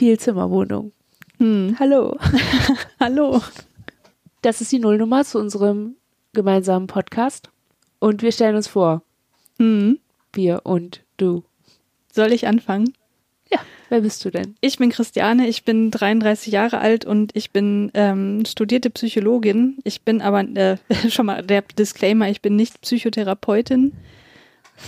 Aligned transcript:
ja, 0.00 0.06
viel 0.06 0.18
Zimmerwohnung. 0.18 0.92
Hm. 1.38 1.76
Hallo. 1.78 2.16
Hallo. 3.00 3.42
Das 4.42 4.60
ist 4.62 4.72
die 4.72 4.78
Nullnummer 4.78 5.24
zu 5.24 5.38
unserem 5.38 5.96
gemeinsamen 6.32 6.86
Podcast. 6.86 7.50
Und 7.98 8.22
wir 8.22 8.32
stellen 8.32 8.56
uns 8.56 8.68
vor, 8.68 9.02
Hm. 9.58 9.98
wir 10.32 10.62
und 10.64 11.02
du. 11.18 11.44
Soll 12.12 12.32
ich 12.32 12.46
anfangen? 12.46 12.94
Ja, 13.52 13.58
wer 13.90 14.00
bist 14.00 14.24
du 14.24 14.30
denn? 14.30 14.54
Ich 14.62 14.78
bin 14.78 14.88
Christiane, 14.90 15.46
ich 15.48 15.64
bin 15.64 15.90
33 15.90 16.50
Jahre 16.50 16.78
alt 16.78 17.04
und 17.04 17.36
ich 17.36 17.50
bin 17.50 17.90
ähm, 17.92 18.44
studierte 18.46 18.88
Psychologin. 18.88 19.78
Ich 19.84 20.02
bin 20.02 20.22
aber, 20.22 20.40
äh, 20.40 20.78
schon 21.10 21.26
mal 21.26 21.42
der 21.42 21.62
Disclaimer, 21.62 22.30
ich 22.30 22.40
bin 22.40 22.56
nicht 22.56 22.80
Psychotherapeutin. 22.80 23.92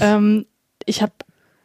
Ähm, 0.00 0.46
ich 0.86 1.02
habe 1.02 1.12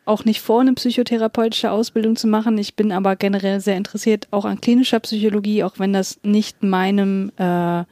auch 0.07 0.25
nicht 0.25 0.41
vor, 0.41 0.61
eine 0.61 0.73
psychotherapeutische 0.73 1.71
Ausbildung 1.71 2.15
zu 2.15 2.27
machen. 2.27 2.57
Ich 2.57 2.75
bin 2.75 2.91
aber 2.91 3.15
generell 3.15 3.59
sehr 3.59 3.77
interessiert 3.77 4.27
auch 4.31 4.45
an 4.45 4.61
klinischer 4.61 4.99
Psychologie, 4.99 5.63
auch 5.63 5.79
wenn 5.79 5.93
das 5.93 6.19
nicht 6.23 6.63
meinem, 6.63 7.31
äh, 7.37 7.83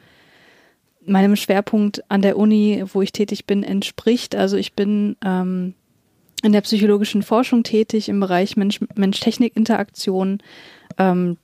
meinem 1.06 1.36
Schwerpunkt 1.36 2.04
an 2.10 2.22
der 2.22 2.38
Uni, 2.38 2.84
wo 2.94 3.02
ich 3.02 3.12
tätig 3.12 3.46
bin, 3.46 3.64
entspricht. 3.64 4.36
Also 4.36 4.58
ich 4.58 4.74
bin 4.74 5.18
ähm, 5.24 5.74
in 6.42 6.52
der 6.52 6.62
psychologischen 6.62 7.24
Forschung 7.24 7.64
tätig 7.64 8.10
im 8.10 8.20
Bereich 8.20 8.56
Mensch- 8.56 8.80
Mensch-Technik-Interaktion. 8.96 10.40
Ähm, 10.98 11.38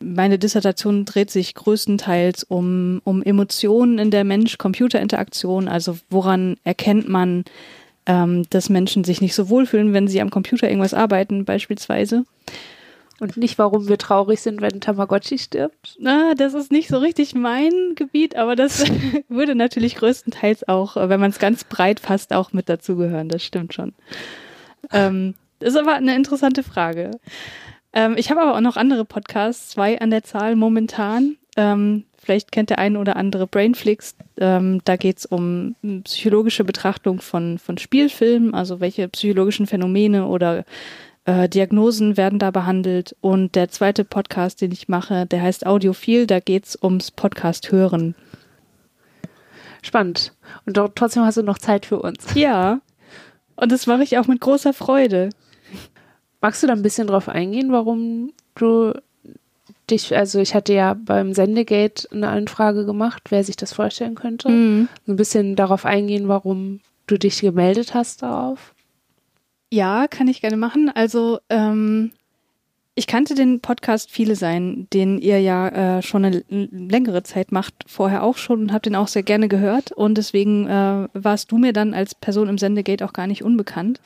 meine 0.00 0.38
Dissertation 0.38 1.04
dreht 1.04 1.30
sich 1.30 1.54
größtenteils 1.54 2.44
um, 2.44 3.00
um 3.04 3.22
Emotionen 3.22 3.98
in 3.98 4.10
der 4.10 4.24
Mensch-Computer-Interaktion. 4.24 5.68
Also 5.68 5.98
woran 6.10 6.56
erkennt 6.64 7.08
man, 7.08 7.44
ähm, 8.06 8.44
dass 8.50 8.68
Menschen 8.68 9.04
sich 9.04 9.20
nicht 9.20 9.34
so 9.34 9.48
wohlfühlen, 9.48 9.92
wenn 9.92 10.08
sie 10.08 10.20
am 10.20 10.30
Computer 10.30 10.68
irgendwas 10.68 10.94
arbeiten, 10.94 11.44
beispielsweise. 11.44 12.24
Und 13.20 13.36
nicht, 13.36 13.56
warum 13.58 13.86
wir 13.86 13.98
traurig 13.98 14.40
sind, 14.40 14.60
wenn 14.60 14.80
Tamagotchi 14.80 15.38
stirbt. 15.38 15.96
Na, 16.00 16.34
das 16.34 16.54
ist 16.54 16.72
nicht 16.72 16.88
so 16.88 16.98
richtig 16.98 17.34
mein 17.34 17.70
Gebiet, 17.94 18.34
aber 18.34 18.56
das 18.56 18.84
würde 19.28 19.54
natürlich 19.54 19.94
größtenteils 19.94 20.66
auch, 20.66 20.96
wenn 20.96 21.20
man 21.20 21.30
es 21.30 21.38
ganz 21.38 21.62
breit 21.62 22.00
fasst, 22.00 22.32
auch 22.32 22.52
mit 22.52 22.68
dazugehören. 22.68 23.28
Das 23.28 23.44
stimmt 23.44 23.74
schon. 23.74 23.92
Ähm, 24.90 25.34
das 25.60 25.74
ist 25.74 25.80
aber 25.80 25.94
eine 25.94 26.16
interessante 26.16 26.64
Frage. 26.64 27.12
Ähm, 27.92 28.14
ich 28.16 28.30
habe 28.30 28.40
aber 28.40 28.56
auch 28.56 28.60
noch 28.60 28.76
andere 28.76 29.04
Podcasts, 29.04 29.68
zwei 29.68 30.00
an 30.00 30.10
der 30.10 30.24
Zahl 30.24 30.56
momentan. 30.56 31.36
Ähm, 31.56 32.04
vielleicht 32.22 32.52
kennt 32.52 32.70
der 32.70 32.78
eine 32.78 32.98
oder 32.98 33.16
andere 33.16 33.46
Brainflix. 33.46 34.14
Ähm, 34.38 34.80
da 34.84 34.96
geht 34.96 35.18
es 35.18 35.26
um 35.26 35.74
psychologische 36.04 36.64
Betrachtung 36.64 37.20
von, 37.20 37.58
von 37.58 37.78
Spielfilmen, 37.78 38.54
also 38.54 38.80
welche 38.80 39.08
psychologischen 39.08 39.66
Phänomene 39.66 40.26
oder 40.26 40.64
äh, 41.24 41.48
Diagnosen 41.48 42.16
werden 42.16 42.38
da 42.38 42.50
behandelt. 42.50 43.16
Und 43.20 43.54
der 43.54 43.68
zweite 43.68 44.04
Podcast, 44.04 44.60
den 44.60 44.72
ich 44.72 44.88
mache, 44.88 45.26
der 45.26 45.42
heißt 45.42 45.66
Audiophil, 45.66 46.26
da 46.26 46.40
geht 46.40 46.66
es 46.66 46.78
ums 46.80 47.10
Podcast 47.10 47.72
hören. 47.72 48.14
Spannend. 49.82 50.32
Und 50.64 50.76
doch, 50.76 50.90
trotzdem 50.94 51.24
hast 51.24 51.38
du 51.38 51.42
noch 51.42 51.58
Zeit 51.58 51.86
für 51.86 52.00
uns. 52.00 52.34
Ja. 52.34 52.80
Und 53.56 53.72
das 53.72 53.86
mache 53.86 54.04
ich 54.04 54.16
auch 54.18 54.28
mit 54.28 54.40
großer 54.40 54.72
Freude. 54.72 55.30
Magst 56.40 56.62
du 56.62 56.66
da 56.66 56.72
ein 56.72 56.82
bisschen 56.82 57.06
drauf 57.06 57.28
eingehen, 57.28 57.72
warum 57.72 58.32
du 58.54 58.92
dich, 59.92 60.16
also 60.16 60.40
ich 60.40 60.54
hatte 60.54 60.72
ja 60.72 60.94
beim 60.94 61.32
Sendegate 61.32 62.08
eine 62.10 62.28
Anfrage 62.28 62.84
gemacht, 62.84 63.22
wer 63.28 63.44
sich 63.44 63.56
das 63.56 63.72
vorstellen 63.72 64.14
könnte. 64.14 64.48
Mhm. 64.48 64.88
So 65.06 65.12
ein 65.12 65.16
bisschen 65.16 65.54
darauf 65.54 65.84
eingehen, 65.84 66.28
warum 66.28 66.80
du 67.06 67.18
dich 67.18 67.40
gemeldet 67.40 67.94
hast 67.94 68.22
darauf. 68.22 68.74
Ja, 69.70 70.06
kann 70.08 70.28
ich 70.28 70.40
gerne 70.40 70.56
machen. 70.56 70.90
Also, 70.92 71.38
ähm, 71.48 72.12
ich 72.94 73.06
kannte 73.06 73.34
den 73.34 73.60
Podcast 73.60 74.10
Viele 74.10 74.36
sein, 74.36 74.86
den 74.92 75.18
ihr 75.18 75.40
ja 75.40 75.68
äh, 75.68 76.02
schon 76.02 76.26
eine 76.26 76.44
längere 76.48 77.22
Zeit 77.22 77.50
macht, 77.50 77.74
vorher 77.86 78.22
auch 78.22 78.36
schon 78.36 78.60
und 78.60 78.72
habe 78.72 78.82
den 78.82 78.96
auch 78.96 79.08
sehr 79.08 79.22
gerne 79.22 79.48
gehört. 79.48 79.92
Und 79.92 80.18
deswegen 80.18 80.68
äh, 80.68 81.08
warst 81.14 81.50
du 81.52 81.58
mir 81.58 81.72
dann 81.72 81.94
als 81.94 82.14
Person 82.14 82.48
im 82.48 82.58
Sendegate 82.58 83.04
auch 83.04 83.14
gar 83.14 83.26
nicht 83.26 83.42
unbekannt. 83.42 84.00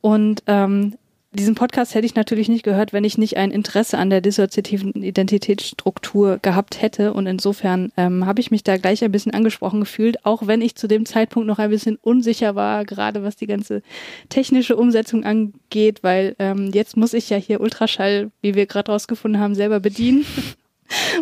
Und 0.00 0.42
ähm, 0.46 0.94
diesen 1.36 1.54
Podcast 1.54 1.94
hätte 1.94 2.06
ich 2.06 2.14
natürlich 2.14 2.48
nicht 2.48 2.64
gehört, 2.64 2.92
wenn 2.92 3.04
ich 3.04 3.18
nicht 3.18 3.36
ein 3.36 3.50
Interesse 3.50 3.98
an 3.98 4.10
der 4.10 4.20
dissoziativen 4.20 4.92
Identitätsstruktur 4.92 6.38
gehabt 6.40 6.82
hätte. 6.82 7.12
Und 7.12 7.26
insofern 7.26 7.92
ähm, 7.96 8.26
habe 8.26 8.40
ich 8.40 8.50
mich 8.50 8.64
da 8.64 8.76
gleich 8.76 9.04
ein 9.04 9.12
bisschen 9.12 9.34
angesprochen 9.34 9.80
gefühlt, 9.80 10.24
auch 10.24 10.46
wenn 10.46 10.62
ich 10.62 10.74
zu 10.74 10.88
dem 10.88 11.06
Zeitpunkt 11.06 11.46
noch 11.46 11.58
ein 11.58 11.70
bisschen 11.70 11.96
unsicher 11.96 12.54
war, 12.54 12.84
gerade 12.84 13.22
was 13.22 13.36
die 13.36 13.46
ganze 13.46 13.82
technische 14.28 14.76
Umsetzung 14.76 15.24
angeht, 15.24 16.02
weil 16.02 16.34
ähm, 16.38 16.70
jetzt 16.72 16.96
muss 16.96 17.14
ich 17.14 17.30
ja 17.30 17.36
hier 17.36 17.60
Ultraschall, 17.60 18.30
wie 18.40 18.54
wir 18.54 18.66
gerade 18.66 18.90
rausgefunden 18.90 19.40
haben, 19.40 19.54
selber 19.54 19.80
bedienen. 19.80 20.26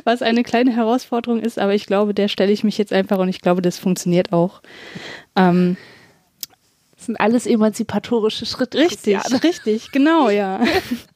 Was 0.04 0.20
eine 0.20 0.42
kleine 0.42 0.76
Herausforderung 0.76 1.40
ist, 1.40 1.58
aber 1.58 1.74
ich 1.74 1.86
glaube, 1.86 2.12
der 2.12 2.28
stelle 2.28 2.52
ich 2.52 2.64
mich 2.64 2.76
jetzt 2.76 2.92
einfach 2.92 3.16
und 3.16 3.30
ich 3.30 3.40
glaube, 3.40 3.62
das 3.62 3.78
funktioniert 3.78 4.30
auch. 4.30 4.60
Ähm, 5.36 5.78
Das 7.04 7.08
sind 7.08 7.20
alles 7.20 7.46
emanzipatorische 7.46 8.46
Schritte. 8.46 8.78
Richtig, 8.78 9.18
Christiane. 9.18 9.42
richtig, 9.44 9.92
genau, 9.92 10.30
ja. 10.30 10.64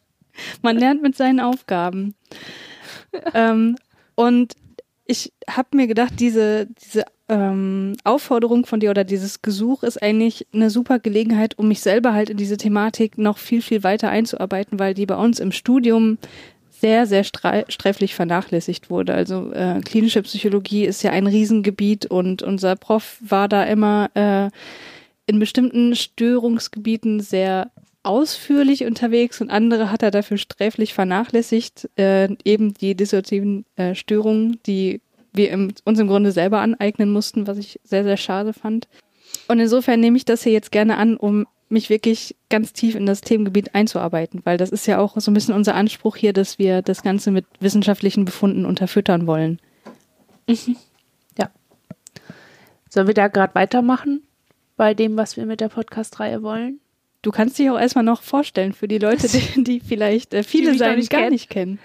Man 0.62 0.76
lernt 0.76 1.00
mit 1.00 1.16
seinen 1.16 1.40
Aufgaben. 1.40 2.14
Ähm, 3.32 3.76
und 4.14 4.52
ich 5.06 5.32
habe 5.48 5.74
mir 5.74 5.86
gedacht, 5.86 6.20
diese, 6.20 6.66
diese 6.66 7.06
ähm, 7.30 7.94
Aufforderung 8.04 8.66
von 8.66 8.80
dir 8.80 8.90
oder 8.90 9.02
dieses 9.02 9.40
Gesuch 9.40 9.82
ist 9.82 10.02
eigentlich 10.02 10.46
eine 10.52 10.68
super 10.68 10.98
Gelegenheit, 10.98 11.58
um 11.58 11.68
mich 11.68 11.80
selber 11.80 12.12
halt 12.12 12.28
in 12.28 12.36
diese 12.36 12.58
Thematik 12.58 13.16
noch 13.16 13.38
viel, 13.38 13.62
viel 13.62 13.82
weiter 13.82 14.10
einzuarbeiten, 14.10 14.78
weil 14.78 14.92
die 14.92 15.06
bei 15.06 15.16
uns 15.16 15.40
im 15.40 15.52
Studium 15.52 16.18
sehr, 16.68 17.06
sehr 17.06 17.24
sträflich 17.24 18.14
vernachlässigt 18.14 18.90
wurde. 18.90 19.14
Also 19.14 19.52
äh, 19.52 19.80
klinische 19.80 20.20
Psychologie 20.20 20.84
ist 20.84 21.02
ja 21.02 21.12
ein 21.12 21.26
Riesengebiet 21.26 22.04
und 22.04 22.42
unser 22.42 22.76
Prof 22.76 23.16
war 23.20 23.48
da 23.48 23.64
immer 23.64 24.10
äh, 24.12 24.50
in 25.28 25.38
bestimmten 25.38 25.94
Störungsgebieten 25.94 27.20
sehr 27.20 27.70
ausführlich 28.02 28.86
unterwegs 28.86 29.40
und 29.40 29.50
andere 29.50 29.92
hat 29.92 30.02
er 30.02 30.10
dafür 30.10 30.38
sträflich 30.38 30.94
vernachlässigt. 30.94 31.88
Äh, 31.96 32.34
eben 32.44 32.72
die 32.72 32.94
dissoziativen 32.94 33.66
äh, 33.76 33.94
Störungen, 33.94 34.58
die 34.64 35.02
wir 35.34 35.50
im, 35.50 35.74
uns 35.84 35.98
im 35.98 36.08
Grunde 36.08 36.32
selber 36.32 36.60
aneignen 36.60 37.12
mussten, 37.12 37.46
was 37.46 37.58
ich 37.58 37.78
sehr, 37.84 38.04
sehr 38.04 38.16
schade 38.16 38.54
fand. 38.54 38.88
Und 39.48 39.60
insofern 39.60 40.00
nehme 40.00 40.16
ich 40.16 40.24
das 40.24 40.42
hier 40.42 40.52
jetzt 40.52 40.72
gerne 40.72 40.96
an, 40.96 41.18
um 41.18 41.46
mich 41.68 41.90
wirklich 41.90 42.34
ganz 42.48 42.72
tief 42.72 42.94
in 42.94 43.04
das 43.04 43.20
Themengebiet 43.20 43.74
einzuarbeiten, 43.74 44.40
weil 44.44 44.56
das 44.56 44.70
ist 44.70 44.86
ja 44.86 44.98
auch 44.98 45.20
so 45.20 45.30
ein 45.30 45.34
bisschen 45.34 45.54
unser 45.54 45.74
Anspruch 45.74 46.16
hier, 46.16 46.32
dass 46.32 46.58
wir 46.58 46.80
das 46.80 47.02
Ganze 47.02 47.30
mit 47.30 47.44
wissenschaftlichen 47.60 48.24
Befunden 48.24 48.64
unterfüttern 48.64 49.26
wollen. 49.26 49.60
Sollen 52.88 53.06
wir 53.06 53.14
da 53.14 53.28
gerade 53.28 53.54
weitermachen 53.54 54.22
bei 54.78 54.94
dem, 54.94 55.18
was 55.18 55.36
wir 55.36 55.44
mit 55.44 55.60
der 55.60 55.68
Podcast-Reihe 55.68 56.42
wollen? 56.42 56.80
Du 57.20 57.32
kannst 57.32 57.58
dich 57.58 57.68
auch 57.68 57.78
erstmal 57.78 58.04
noch 58.04 58.22
vorstellen 58.22 58.72
für 58.72 58.88
die 58.88 58.98
Leute, 58.98 59.28
die, 59.28 59.64
die 59.64 59.80
vielleicht 59.80 60.32
äh, 60.32 60.42
viele 60.42 60.78
sein 60.78 60.96
nicht 60.96 61.10
gar 61.10 61.22
kennen. 61.22 61.32
nicht 61.32 61.50
kennen. 61.50 61.78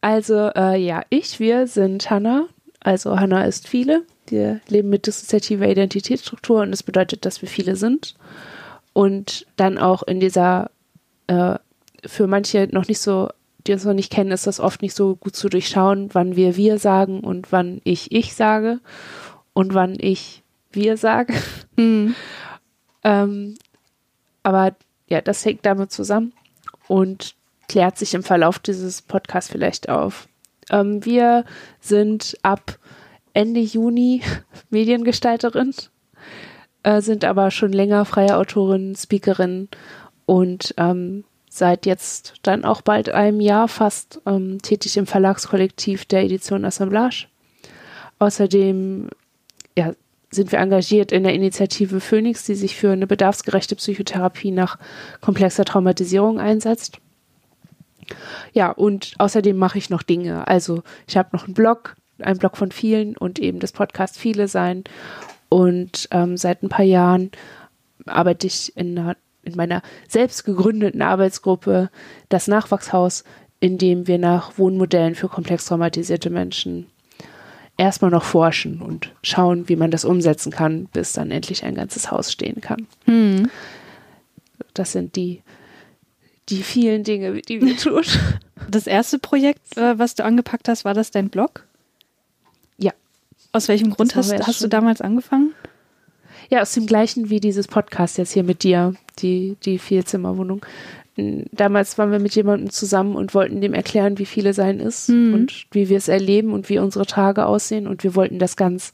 Also, 0.00 0.50
äh, 0.56 0.80
ja, 0.80 1.02
ich, 1.10 1.40
wir 1.40 1.66
sind 1.66 2.08
Hanna. 2.08 2.46
Also, 2.78 3.18
Hanna 3.20 3.44
ist 3.44 3.68
viele. 3.68 4.04
Wir 4.28 4.60
leben 4.68 4.88
mit 4.88 5.06
dissoziativer 5.06 5.68
Identitätsstruktur 5.68 6.62
und 6.62 6.70
das 6.70 6.84
bedeutet, 6.84 7.26
dass 7.26 7.42
wir 7.42 7.48
viele 7.48 7.76
sind. 7.76 8.14
Und 8.92 9.46
dann 9.56 9.76
auch 9.76 10.04
in 10.04 10.20
dieser, 10.20 10.70
äh, 11.26 11.56
für 12.06 12.28
manche 12.28 12.68
noch 12.70 12.86
nicht 12.86 13.00
so, 13.00 13.28
die 13.66 13.72
uns 13.72 13.84
noch 13.84 13.94
nicht 13.94 14.12
kennen, 14.12 14.30
ist 14.30 14.46
das 14.46 14.60
oft 14.60 14.80
nicht 14.80 14.94
so 14.94 15.16
gut 15.16 15.34
zu 15.36 15.48
durchschauen, 15.48 16.08
wann 16.12 16.36
wir 16.36 16.56
wir 16.56 16.78
sagen 16.78 17.20
und 17.20 17.52
wann 17.52 17.80
ich 17.84 18.12
ich 18.12 18.34
sage 18.34 18.78
und 19.52 19.74
wann 19.74 19.96
ich 19.98 20.42
wir 20.72 20.96
sage. 20.96 21.34
Mhm. 21.76 22.14
Ähm, 23.04 23.56
aber 24.42 24.74
ja, 25.08 25.20
das 25.20 25.44
hängt 25.44 25.66
damit 25.66 25.92
zusammen 25.92 26.32
und 26.88 27.34
klärt 27.68 27.98
sich 27.98 28.14
im 28.14 28.22
Verlauf 28.22 28.58
dieses 28.58 29.02
Podcasts 29.02 29.50
vielleicht 29.50 29.88
auf. 29.88 30.28
Ähm, 30.70 31.04
wir 31.04 31.44
sind 31.80 32.36
ab 32.42 32.78
Ende 33.32 33.60
Juni 33.60 34.22
Mediengestalterin, 34.70 35.74
äh, 36.82 37.00
sind 37.00 37.24
aber 37.24 37.50
schon 37.50 37.72
länger 37.72 38.04
freie 38.04 38.36
Autorin, 38.36 38.94
Speakerin 38.96 39.68
und 40.26 40.74
ähm, 40.78 41.24
seit 41.48 41.86
jetzt 41.86 42.34
dann 42.42 42.64
auch 42.64 42.80
bald 42.82 43.08
einem 43.10 43.40
Jahr 43.40 43.68
fast 43.68 44.20
ähm, 44.26 44.62
tätig 44.62 44.96
im 44.96 45.06
Verlagskollektiv 45.06 46.04
der 46.04 46.22
Edition 46.22 46.64
Assemblage. 46.64 47.26
Außerdem 48.20 49.08
ja, 49.76 49.92
sind 50.30 50.52
wir 50.52 50.60
engagiert 50.60 51.12
in 51.12 51.24
der 51.24 51.34
Initiative 51.34 52.00
Phoenix, 52.00 52.44
die 52.44 52.54
sich 52.54 52.76
für 52.76 52.92
eine 52.92 53.06
bedarfsgerechte 53.06 53.76
Psychotherapie 53.76 54.52
nach 54.52 54.78
komplexer 55.20 55.64
Traumatisierung 55.64 56.38
einsetzt. 56.38 56.98
Ja, 58.52 58.70
und 58.70 59.14
außerdem 59.18 59.56
mache 59.56 59.78
ich 59.78 59.90
noch 59.90 60.02
Dinge. 60.02 60.46
Also 60.46 60.82
ich 61.06 61.16
habe 61.16 61.30
noch 61.32 61.44
einen 61.44 61.54
Blog, 61.54 61.96
einen 62.20 62.38
Blog 62.38 62.56
von 62.56 62.70
vielen 62.70 63.16
und 63.16 63.38
eben 63.38 63.58
das 63.58 63.72
Podcast 63.72 64.18
Viele 64.18 64.48
sein. 64.48 64.84
Und 65.48 66.08
ähm, 66.12 66.36
seit 66.36 66.62
ein 66.62 66.68
paar 66.68 66.84
Jahren 66.84 67.30
arbeite 68.06 68.46
ich 68.46 68.76
in, 68.76 68.98
einer, 68.98 69.16
in 69.42 69.52
in 69.52 69.56
meiner 69.56 69.82
selbst 70.08 70.44
gegründeten 70.44 71.02
Arbeitsgruppe 71.02 71.90
das 72.28 72.46
Nachwachshaus, 72.46 73.24
in 73.58 73.78
dem 73.78 74.06
wir 74.06 74.18
nach 74.18 74.58
Wohnmodellen 74.58 75.14
für 75.14 75.28
komplex 75.28 75.66
traumatisierte 75.66 76.30
Menschen 76.30 76.86
erstmal 77.80 78.10
noch 78.10 78.24
forschen 78.24 78.82
und 78.82 79.10
schauen, 79.22 79.68
wie 79.70 79.76
man 79.76 79.90
das 79.90 80.04
umsetzen 80.04 80.52
kann, 80.52 80.84
bis 80.92 81.14
dann 81.14 81.30
endlich 81.30 81.64
ein 81.64 81.74
ganzes 81.74 82.10
Haus 82.10 82.30
stehen 82.30 82.60
kann. 82.60 82.86
Hm. 83.06 83.50
Das 84.74 84.92
sind 84.92 85.16
die, 85.16 85.42
die 86.50 86.62
vielen 86.62 87.04
Dinge, 87.04 87.40
die 87.40 87.62
wir 87.62 87.76
tun. 87.78 88.04
Das 88.68 88.86
erste 88.86 89.18
Projekt, 89.18 89.78
äh, 89.78 89.98
was 89.98 90.14
du 90.14 90.24
angepackt 90.24 90.68
hast, 90.68 90.84
war 90.84 90.92
das 90.92 91.10
dein 91.10 91.30
Blog? 91.30 91.66
Ja. 92.76 92.92
Aus 93.52 93.68
welchem 93.68 93.90
Grund 93.90 94.14
hast, 94.14 94.46
hast 94.46 94.62
du 94.62 94.68
damals 94.68 95.00
angefangen? 95.00 95.54
Ja, 96.50 96.62
aus 96.62 96.72
dem 96.72 96.86
gleichen 96.86 97.30
wie 97.30 97.40
dieses 97.40 97.68
Podcast 97.68 98.18
jetzt 98.18 98.32
hier 98.32 98.42
mit 98.42 98.64
dir, 98.64 98.94
die, 99.20 99.56
die 99.64 99.78
Vierzimmerwohnung. 99.78 100.64
Damals 101.52 101.98
waren 101.98 102.12
wir 102.12 102.18
mit 102.18 102.34
jemandem 102.34 102.70
zusammen 102.70 103.14
und 103.14 103.34
wollten 103.34 103.60
dem 103.60 103.74
erklären, 103.74 104.18
wie 104.18 104.26
viele 104.26 104.52
sein 104.54 104.80
ist 104.80 105.08
Mhm. 105.10 105.34
und 105.34 105.66
wie 105.70 105.88
wir 105.88 105.98
es 105.98 106.08
erleben 106.08 106.52
und 106.52 106.68
wie 106.68 106.78
unsere 106.78 107.06
Tage 107.06 107.46
aussehen. 107.46 107.86
Und 107.86 108.04
wir 108.04 108.14
wollten 108.14 108.38
das 108.38 108.56
ganz, 108.56 108.92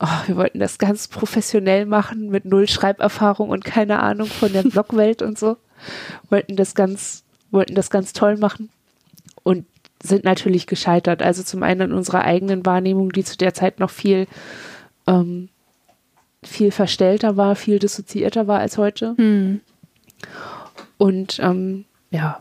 oh, 0.00 0.06
wir 0.26 0.36
wollten 0.36 0.58
das 0.60 0.78
ganz 0.78 1.08
professionell 1.08 1.86
machen 1.86 2.28
mit 2.28 2.44
null 2.44 2.68
Schreiberfahrung 2.68 3.48
und 3.48 3.64
keine 3.64 4.00
Ahnung 4.00 4.26
von 4.26 4.52
der 4.52 4.62
Blogwelt 4.62 5.22
und 5.22 5.38
so. 5.38 5.56
Wollten 6.28 6.54
das 6.56 6.74
ganz, 6.74 7.24
wollten 7.50 7.74
das 7.74 7.90
ganz 7.90 8.12
toll 8.12 8.36
machen 8.36 8.68
und 9.42 9.64
sind 10.02 10.24
natürlich 10.24 10.66
gescheitert. 10.66 11.22
Also 11.22 11.42
zum 11.42 11.62
einen 11.62 11.80
an 11.82 11.92
unserer 11.92 12.24
eigenen 12.24 12.66
Wahrnehmung, 12.66 13.10
die 13.10 13.24
zu 13.24 13.38
der 13.38 13.54
Zeit 13.54 13.80
noch 13.80 13.90
viel, 13.90 14.26
ähm, 15.06 15.48
viel 16.44 16.70
verstellter 16.70 17.36
war, 17.36 17.56
viel 17.56 17.78
dissoziierter 17.78 18.46
war 18.46 18.60
als 18.60 18.78
heute. 18.78 19.14
Hm. 19.16 19.60
Und 20.98 21.38
ähm, 21.40 21.84
ja, 22.10 22.40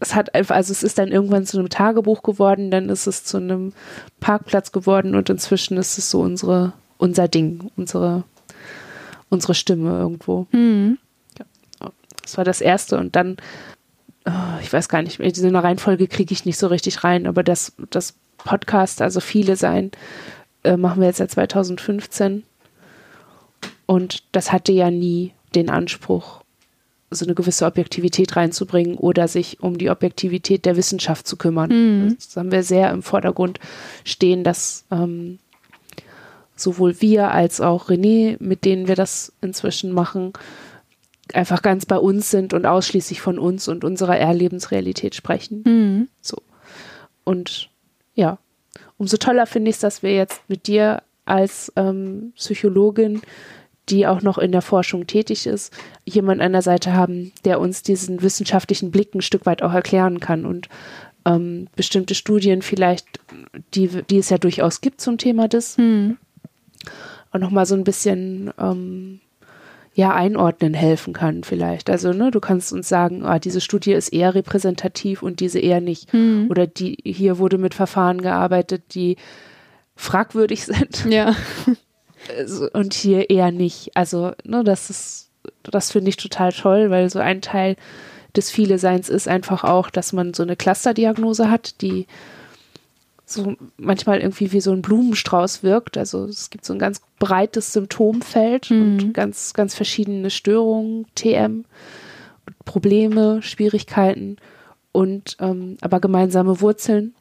es 0.00 0.14
hat 0.14 0.34
einfach, 0.34 0.56
also 0.56 0.72
es 0.72 0.82
ist 0.82 0.98
dann 0.98 1.12
irgendwann 1.12 1.44
zu 1.44 1.58
einem 1.58 1.68
Tagebuch 1.68 2.22
geworden, 2.22 2.70
dann 2.70 2.88
ist 2.88 3.06
es 3.06 3.24
zu 3.24 3.36
einem 3.36 3.72
Parkplatz 4.18 4.72
geworden 4.72 5.14
und 5.14 5.28
inzwischen 5.28 5.76
ist 5.76 5.98
es 5.98 6.10
so 6.10 6.20
unsere, 6.20 6.72
unser 6.96 7.28
Ding, 7.28 7.70
unsere, 7.76 8.24
unsere 9.28 9.54
Stimme 9.54 9.90
irgendwo. 9.90 10.46
Hm. 10.50 10.98
Das 12.22 12.38
war 12.38 12.44
das 12.44 12.60
erste 12.60 12.96
und 12.96 13.16
dann, 13.16 13.36
oh, 14.26 14.60
ich 14.62 14.72
weiß 14.72 14.88
gar 14.88 15.02
nicht 15.02 15.18
mehr, 15.18 15.30
diese 15.30 15.52
Reihenfolge 15.52 16.06
kriege 16.06 16.32
ich 16.32 16.44
nicht 16.44 16.58
so 16.58 16.68
richtig 16.68 17.04
rein, 17.04 17.26
aber 17.26 17.42
das, 17.42 17.72
das 17.90 18.14
Podcast, 18.38 19.02
also 19.02 19.20
viele 19.20 19.56
sein, 19.56 19.90
äh, 20.62 20.76
machen 20.76 21.00
wir 21.00 21.08
jetzt 21.08 21.18
seit 21.18 21.30
2015 21.30 22.44
und 23.90 24.22
das 24.30 24.52
hatte 24.52 24.70
ja 24.70 24.88
nie 24.88 25.32
den 25.56 25.68
Anspruch, 25.68 26.44
so 27.10 27.24
eine 27.24 27.34
gewisse 27.34 27.66
Objektivität 27.66 28.36
reinzubringen 28.36 28.96
oder 28.96 29.26
sich 29.26 29.64
um 29.64 29.78
die 29.78 29.90
Objektivität 29.90 30.64
der 30.64 30.76
Wissenschaft 30.76 31.26
zu 31.26 31.36
kümmern. 31.36 31.70
Mhm. 32.04 32.14
Das 32.14 32.36
haben 32.36 32.52
wir 32.52 32.62
sehr 32.62 32.92
im 32.92 33.02
Vordergrund 33.02 33.58
stehen, 34.04 34.44
dass 34.44 34.84
ähm, 34.92 35.40
sowohl 36.54 37.00
wir 37.00 37.32
als 37.32 37.60
auch 37.60 37.88
René, 37.88 38.36
mit 38.38 38.64
denen 38.64 38.86
wir 38.86 38.94
das 38.94 39.32
inzwischen 39.40 39.90
machen, 39.90 40.34
einfach 41.34 41.60
ganz 41.60 41.84
bei 41.84 41.98
uns 41.98 42.30
sind 42.30 42.54
und 42.54 42.66
ausschließlich 42.66 43.20
von 43.20 43.40
uns 43.40 43.66
und 43.66 43.82
unserer 43.82 44.16
Erlebensrealität 44.16 45.16
sprechen. 45.16 45.64
Hm. 45.66 46.08
So. 46.20 46.36
Und 47.24 47.70
ja, 48.14 48.38
umso 48.98 49.16
toller 49.16 49.46
finde 49.46 49.70
ich 49.70 49.76
es, 49.78 49.80
dass 49.80 50.04
wir 50.04 50.14
jetzt 50.14 50.42
mit 50.46 50.68
dir 50.68 51.02
als 51.24 51.72
ähm, 51.74 52.34
Psychologin, 52.36 53.22
die 53.90 54.06
auch 54.06 54.22
noch 54.22 54.38
in 54.38 54.52
der 54.52 54.62
Forschung 54.62 55.06
tätig 55.06 55.46
ist, 55.46 55.72
jemand 56.04 56.40
an 56.40 56.52
der 56.52 56.62
Seite 56.62 56.94
haben, 56.94 57.32
der 57.44 57.60
uns 57.60 57.82
diesen 57.82 58.22
wissenschaftlichen 58.22 58.90
Blick 58.90 59.14
ein 59.14 59.22
Stück 59.22 59.46
weit 59.46 59.62
auch 59.62 59.72
erklären 59.72 60.20
kann 60.20 60.46
und 60.46 60.68
ähm, 61.26 61.68
bestimmte 61.76 62.14
Studien 62.14 62.62
vielleicht, 62.62 63.06
die, 63.74 63.88
die 63.88 64.18
es 64.18 64.30
ja 64.30 64.38
durchaus 64.38 64.80
gibt 64.80 65.00
zum 65.00 65.18
Thema 65.18 65.48
des, 65.48 65.76
Hm. 65.76 66.16
auch 67.32 67.38
nochmal 67.38 67.66
so 67.66 67.74
ein 67.74 67.84
bisschen 67.84 68.52
ähm, 68.58 69.20
ja, 69.92 70.14
einordnen 70.14 70.72
helfen 70.72 71.12
kann 71.12 71.42
vielleicht. 71.42 71.90
Also, 71.90 72.12
ne, 72.12 72.30
du 72.30 72.40
kannst 72.40 72.72
uns 72.72 72.88
sagen, 72.88 73.24
ah, 73.24 73.38
diese 73.38 73.60
Studie 73.60 73.92
ist 73.92 74.12
eher 74.12 74.34
repräsentativ 74.34 75.22
und 75.22 75.40
diese 75.40 75.58
eher 75.58 75.80
nicht. 75.80 76.12
Hm. 76.12 76.46
Oder 76.48 76.66
die, 76.66 76.96
hier 77.04 77.38
wurde 77.38 77.58
mit 77.58 77.74
Verfahren 77.74 78.22
gearbeitet, 78.22 78.94
die 78.94 79.16
fragwürdig 79.96 80.64
sind 80.64 81.04
Ja. 81.06 81.34
Also, 82.38 82.68
und 82.72 82.94
hier 82.94 83.30
eher 83.30 83.50
nicht. 83.50 83.96
Also, 83.96 84.32
ne, 84.44 84.64
das 84.64 84.90
ist, 84.90 85.30
das 85.62 85.92
finde 85.92 86.08
ich 86.10 86.16
total 86.16 86.52
toll, 86.52 86.90
weil 86.90 87.10
so 87.10 87.18
ein 87.18 87.40
Teil 87.42 87.76
des 88.36 88.50
Viele-Seins 88.50 89.08
ist 89.08 89.28
einfach 89.28 89.64
auch, 89.64 89.90
dass 89.90 90.12
man 90.12 90.34
so 90.34 90.42
eine 90.42 90.56
Clusterdiagnose 90.56 91.50
hat, 91.50 91.80
die 91.82 92.06
so 93.26 93.54
manchmal 93.76 94.20
irgendwie 94.20 94.50
wie 94.52 94.60
so 94.60 94.72
ein 94.72 94.82
Blumenstrauß 94.82 95.62
wirkt. 95.62 95.96
Also 95.96 96.24
es 96.24 96.50
gibt 96.50 96.64
so 96.64 96.72
ein 96.72 96.78
ganz 96.78 97.00
breites 97.18 97.72
Symptomfeld 97.72 98.70
Mhm. 98.70 98.82
und 98.82 99.14
ganz, 99.14 99.52
ganz 99.54 99.74
verschiedene 99.74 100.30
Störungen, 100.30 101.06
TM, 101.14 101.64
Probleme, 102.64 103.42
Schwierigkeiten 103.42 104.36
und 104.92 105.36
ähm, 105.40 105.76
aber 105.80 106.00
gemeinsame 106.00 106.60
Wurzeln. 106.60 107.14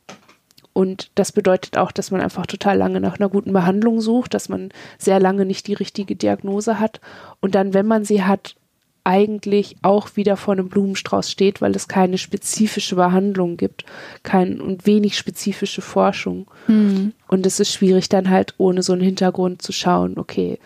Und 0.80 1.12
das 1.16 1.34
bedeutet 1.34 1.78
auch, 1.78 1.92
dass 1.92 2.10
man 2.10 2.22
einfach 2.22 2.46
total 2.46 2.78
lange 2.78 3.02
nach 3.02 3.20
einer 3.20 3.28
guten 3.28 3.52
Behandlung 3.52 4.00
sucht, 4.00 4.34
dass 4.34 4.48
man 4.48 4.70
sehr 4.98 5.20
lange 5.20 5.44
nicht 5.44 5.68
die 5.68 5.74
richtige 5.74 6.16
Diagnose 6.16 6.80
hat 6.80 7.02
und 7.42 7.54
dann, 7.54 7.74
wenn 7.74 7.86
man 7.86 8.06
sie 8.06 8.24
hat, 8.24 8.56
eigentlich 9.04 9.76
auch 9.82 10.16
wieder 10.16 10.38
vor 10.38 10.54
einem 10.54 10.70
Blumenstrauß 10.70 11.30
steht, 11.30 11.60
weil 11.60 11.76
es 11.76 11.90
keine 11.90 12.18
spezifische 12.18 12.96
Behandlung 12.96 13.58
gibt, 13.58 13.84
kein 14.24 14.62
und 14.62 14.86
wenig 14.86 15.18
spezifische 15.18 15.82
Forschung. 15.82 16.50
Hm. 16.68 17.12
Und 17.28 17.46
es 17.46 17.60
ist 17.60 17.74
schwierig 17.74 18.08
dann 18.08 18.30
halt 18.30 18.54
ohne 18.58 18.82
so 18.82 18.94
einen 18.94 19.02
Hintergrund 19.02 19.62
zu 19.62 19.74
schauen, 19.74 20.18
okay, 20.18 20.60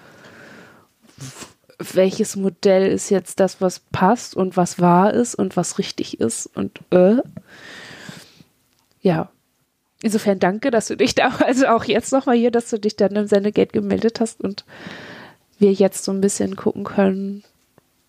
welches 1.79 2.35
Modell 2.35 2.85
ist 2.85 3.09
jetzt 3.09 3.39
das, 3.39 3.61
was 3.61 3.79
passt 3.79 4.35
und 4.35 4.57
was 4.57 4.79
wahr 4.79 5.11
ist 5.11 5.33
und 5.33 5.57
was 5.57 5.79
richtig 5.79 6.19
ist 6.19 6.45
und 6.55 6.81
äh. 6.91 7.15
Ja. 9.01 9.32
Insofern 10.03 10.37
danke, 10.37 10.69
dass 10.69 10.87
du 10.87 10.97
dich 10.97 11.15
da, 11.15 11.29
also 11.45 11.67
auch 11.67 11.85
jetzt 11.85 12.11
nochmal 12.11 12.35
hier, 12.35 12.51
dass 12.51 12.69
du 12.69 12.77
dich 12.77 12.97
dann 12.97 13.15
im 13.15 13.25
Sendegate 13.25 13.71
gemeldet 13.71 14.19
hast 14.19 14.41
und 14.41 14.65
wir 15.57 15.71
jetzt 15.71 16.03
so 16.03 16.11
ein 16.11 16.19
bisschen 16.19 16.57
gucken 16.57 16.83
können, 16.83 17.43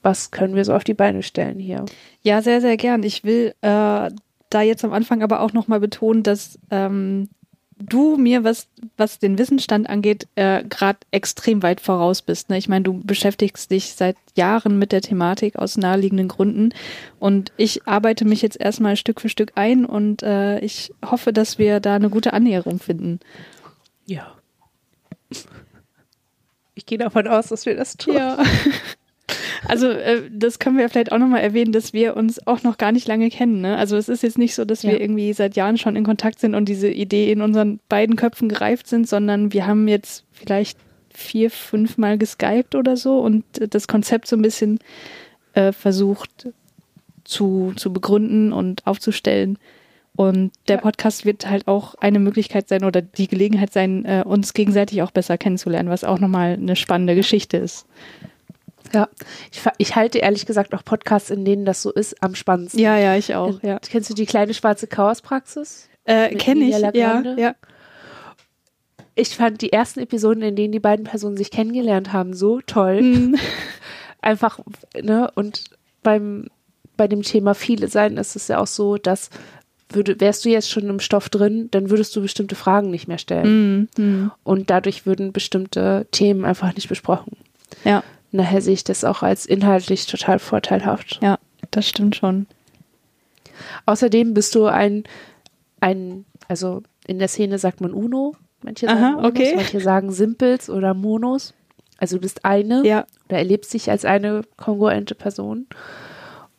was 0.03 0.33
können 0.33 0.57
wir 0.57 0.65
so 0.65 0.75
auf 0.75 0.83
die 0.83 0.93
Beine 0.93 1.23
stellen 1.23 1.61
hier. 1.61 1.85
Ja, 2.23 2.43
sehr, 2.43 2.61
sehr 2.61 2.77
gern. 2.77 3.05
Ich 3.05 3.23
will 3.23 3.55
äh, 3.61 4.11
da 4.51 4.63
jetzt 4.63 4.85
am 4.85 4.93
Anfang 4.93 5.23
aber 5.23 5.41
auch 5.41 5.53
nochmal 5.53 5.79
betonen, 5.79 6.25
dass 6.25 6.59
ähm, 6.73 7.29
du 7.89 8.17
mir, 8.17 8.45
was, 8.45 8.69
was 8.97 9.19
den 9.19 9.39
Wissensstand 9.39 9.89
angeht, 9.89 10.27
äh, 10.35 10.65
gerade 10.65 10.99
extrem 11.11 11.63
weit 11.63 11.81
voraus 11.81 12.23
bist. 12.23 12.51
Ne? 12.51 12.59
Ich 12.59 12.69
meine, 12.69 12.85
du 12.85 13.01
beschäftigst 13.03 13.71
dich 13.71 13.95
seit 13.95 14.17
Jahren 14.37 14.79
mit 14.79 14.93
der 14.93 15.03
Thematik 15.03 15.57
aus 15.57 15.77
naheliegenden 15.77 16.29
Gründen 16.29 16.71
und 17.19 17.53
ich 17.57 17.87
arbeite 17.87 18.25
mich 18.25 18.43
jetzt 18.43 18.61
erstmal 18.61 18.97
Stück 18.97 19.21
für 19.21 19.29
Stück 19.29 19.53
ein 19.55 19.85
und 19.85 20.23
äh, 20.23 20.59
ich 20.61 20.93
hoffe, 21.05 21.33
dass 21.33 21.59
wir 21.59 21.81
da 21.81 21.97
eine 21.97 22.11
gute 22.11 22.33
Annäherung 22.33 22.79
finden. 22.79 23.21
Ja. 24.07 24.35
Ich 26.75 26.87
gehe 26.87 26.99
davon 26.99 27.29
aus, 27.29 27.49
dass 27.49 27.67
wir 27.67 27.77
das 27.77 27.97
tun. 27.97 28.15
Ja. 28.15 28.39
Also 29.67 29.89
äh, 29.89 30.23
das 30.31 30.59
können 30.59 30.77
wir 30.77 30.89
vielleicht 30.89 31.13
auch 31.13 31.19
nochmal 31.19 31.41
erwähnen, 31.41 31.73
dass 31.73 31.93
wir 31.93 32.17
uns 32.17 32.47
auch 32.47 32.63
noch 32.63 32.77
gar 32.77 32.93
nicht 32.93 33.09
lange 33.09 33.31
kennen. 33.31 33.63
Ne? 33.63 33.77
Also 33.77 33.97
es 33.97 34.09
ist 34.09 34.23
jetzt 34.23 34.39
nicht 34.39 34.55
so, 34.55 34.65
dass 34.65 34.83
Ja. 34.83 34.91
wir 34.93 35.01
irgendwie 35.01 35.33
seit 35.33 35.57
Jahren 35.57 35.79
schon 35.79 35.97
in 35.97 36.05
Kontakt 36.05 36.41
sind 36.41 36.55
und 36.55 36.69
diese 36.69 36.89
Idee 36.89 37.33
in 37.33 37.41
unseren 37.41 37.81
beiden 37.89 38.17
Köpfen 38.17 38.49
gereift 38.49 38.87
sind, 38.87 39.09
sondern 39.09 39.53
wir 39.53 39.67
haben 39.67 39.89
jetzt 39.89 40.25
vielleicht 40.33 40.79
vier, 41.13 41.51
fünf 41.51 41.97
Mal 41.97 42.19
geskypt 42.19 42.75
oder 42.75 42.97
so 42.97 43.21
und 43.21 43.45
äh, 43.59 43.69
das 43.69 43.89
Konzept 43.89 44.27
so 44.27 44.37
ein 44.37 44.43
bisschen 44.43 44.79
äh, 45.55 45.73
versucht 45.73 46.49
zu, 47.25 47.73
zu 47.77 47.93
begründen 47.93 48.53
und 48.53 48.87
aufzustellen. 48.87 49.59
Und 50.17 50.53
der. 50.69 50.77
Podcast 50.77 51.25
wird 51.25 51.49
halt 51.51 51.67
auch 51.67 51.97
eine 51.97 52.21
Möglichkeit 52.21 52.69
sein 52.69 52.85
oder 52.85 53.03
die 53.03 53.27
Gelegenheit 53.27 53.73
sein, 53.73 54.05
äh, 54.05 54.23
uns 54.25 54.53
gegenseitig 54.55 55.03
auch 55.03 55.11
besser 55.11 55.39
kennenzulernen, 55.39 55.89
was 55.89 56.05
auch 56.05 56.21
nochmal 56.21 56.53
eine 56.53 56.77
spannende 56.77 57.17
Geschichte 57.17 57.57
ist. 57.57 57.87
Ja. 58.95 59.09
Ich, 59.53 59.61
ich 59.79 59.97
halte 59.97 60.19
ehrlich 60.19 60.47
gesagt 60.47 60.75
auch 60.75 60.85
Podcasts, 60.85 61.31
in 61.31 61.45
denen 61.45 61.65
das 61.65 61.83
so 61.83 61.93
ist, 61.93 62.23
am 62.23 62.35
spannendsten. 62.35 62.81
Ja, 62.81 62.97
ja, 62.97 63.17
ich 63.17 63.35
auch, 63.35 63.63
ja. 63.63 63.79
Kennst 63.81 64.11
du 64.11 64.15
die 64.15 64.27
kleine 64.27 64.55
schwarze 64.55 64.87
Chaospraxis? 64.87 65.89
Äh, 66.05 66.35
Kenne 66.37 66.65
ich, 66.65 66.79
ja, 66.79 67.23
ja. 67.37 67.55
Ich 69.15 69.37
fand 69.37 69.61
die 69.61 69.73
ersten 69.73 70.01
Episoden, 70.01 70.43
in 70.43 70.57
denen 70.57 70.73
die 70.73 70.81
beiden 70.81 71.05
Personen 71.05 71.37
sich 71.37 71.51
kennengelernt 71.51 72.13
haben, 72.13 72.35
so 72.35 72.61
toll. 72.61 73.01
Mhm. 73.01 73.37
Einfach, 74.21 74.59
ne, 75.01 75.31
und 75.35 75.65
beim, 76.03 76.49
bei 76.97 77.09
dem 77.09 77.23
Thema 77.23 77.55
viele 77.55 77.89
sein 77.89 78.17
ist 78.17 78.37
es 78.37 78.49
ja 78.49 78.59
auch 78.59 78.67
so, 78.67 78.97
dass 78.97 79.31
würde, 79.95 80.19
wärst 80.21 80.45
du 80.45 80.49
jetzt 80.49 80.71
schon 80.71 80.89
im 80.89 81.01
Stoff 81.01 81.29
drin, 81.29 81.69
dann 81.71 81.91
würdest 81.91 82.15
du 82.17 82.23
bestimmte 82.23 82.55
Fragen 82.55 82.91
nicht 82.91 83.07
mehr 83.07 83.19
stellen. 83.19 83.89
Mhm. 83.97 84.05
Mhm. 84.05 84.31
Und 84.43 84.71
dadurch 84.71 85.07
würden 85.07 85.33
bestimmte 85.33 86.07
Themen 86.11 86.45
einfach 86.45 86.75
nicht 86.75 86.89
besprochen. 86.89 87.37
Ja. 87.85 88.03
Daher 88.39 88.61
sehe 88.61 88.75
ich 88.75 88.85
das 88.85 89.05
auch 89.05 89.23
als 89.23 89.47
inhaltlich 89.47 90.07
total 90.07 90.39
vorteilhaft. 90.39 91.21
Ja, 91.23 91.39
das 91.71 91.89
stimmt 91.89 92.17
schon. 92.17 92.47
Außerdem 93.87 94.35
bist 94.35 94.55
du 94.55 94.67
ein, 94.67 95.05
ein, 95.81 96.25
also 96.49 96.83
in 97.07 97.19
der 97.19 97.29
Szene 97.29 97.59
sagt 97.59 97.81
man 97.81 97.93
Uno, 97.93 98.35
manche 98.63 98.87
sagen 98.87 99.03
Aha, 99.05 99.15
Unos, 99.19 99.31
okay. 99.31 99.53
manche 99.57 99.81
sagen 99.81 100.13
Simples 100.13 100.71
oder 100.71 100.95
Monos. 100.95 101.55
Also 101.99 102.17
du 102.17 102.23
bist 102.23 102.45
eine 102.45 102.85
Ja, 102.85 103.07
oder 103.29 103.39
erlebst 103.39 103.73
dich 103.73 103.91
als 103.91 104.05
eine 104.05 104.43
kongruente 104.57 105.15
Person. 105.15 105.67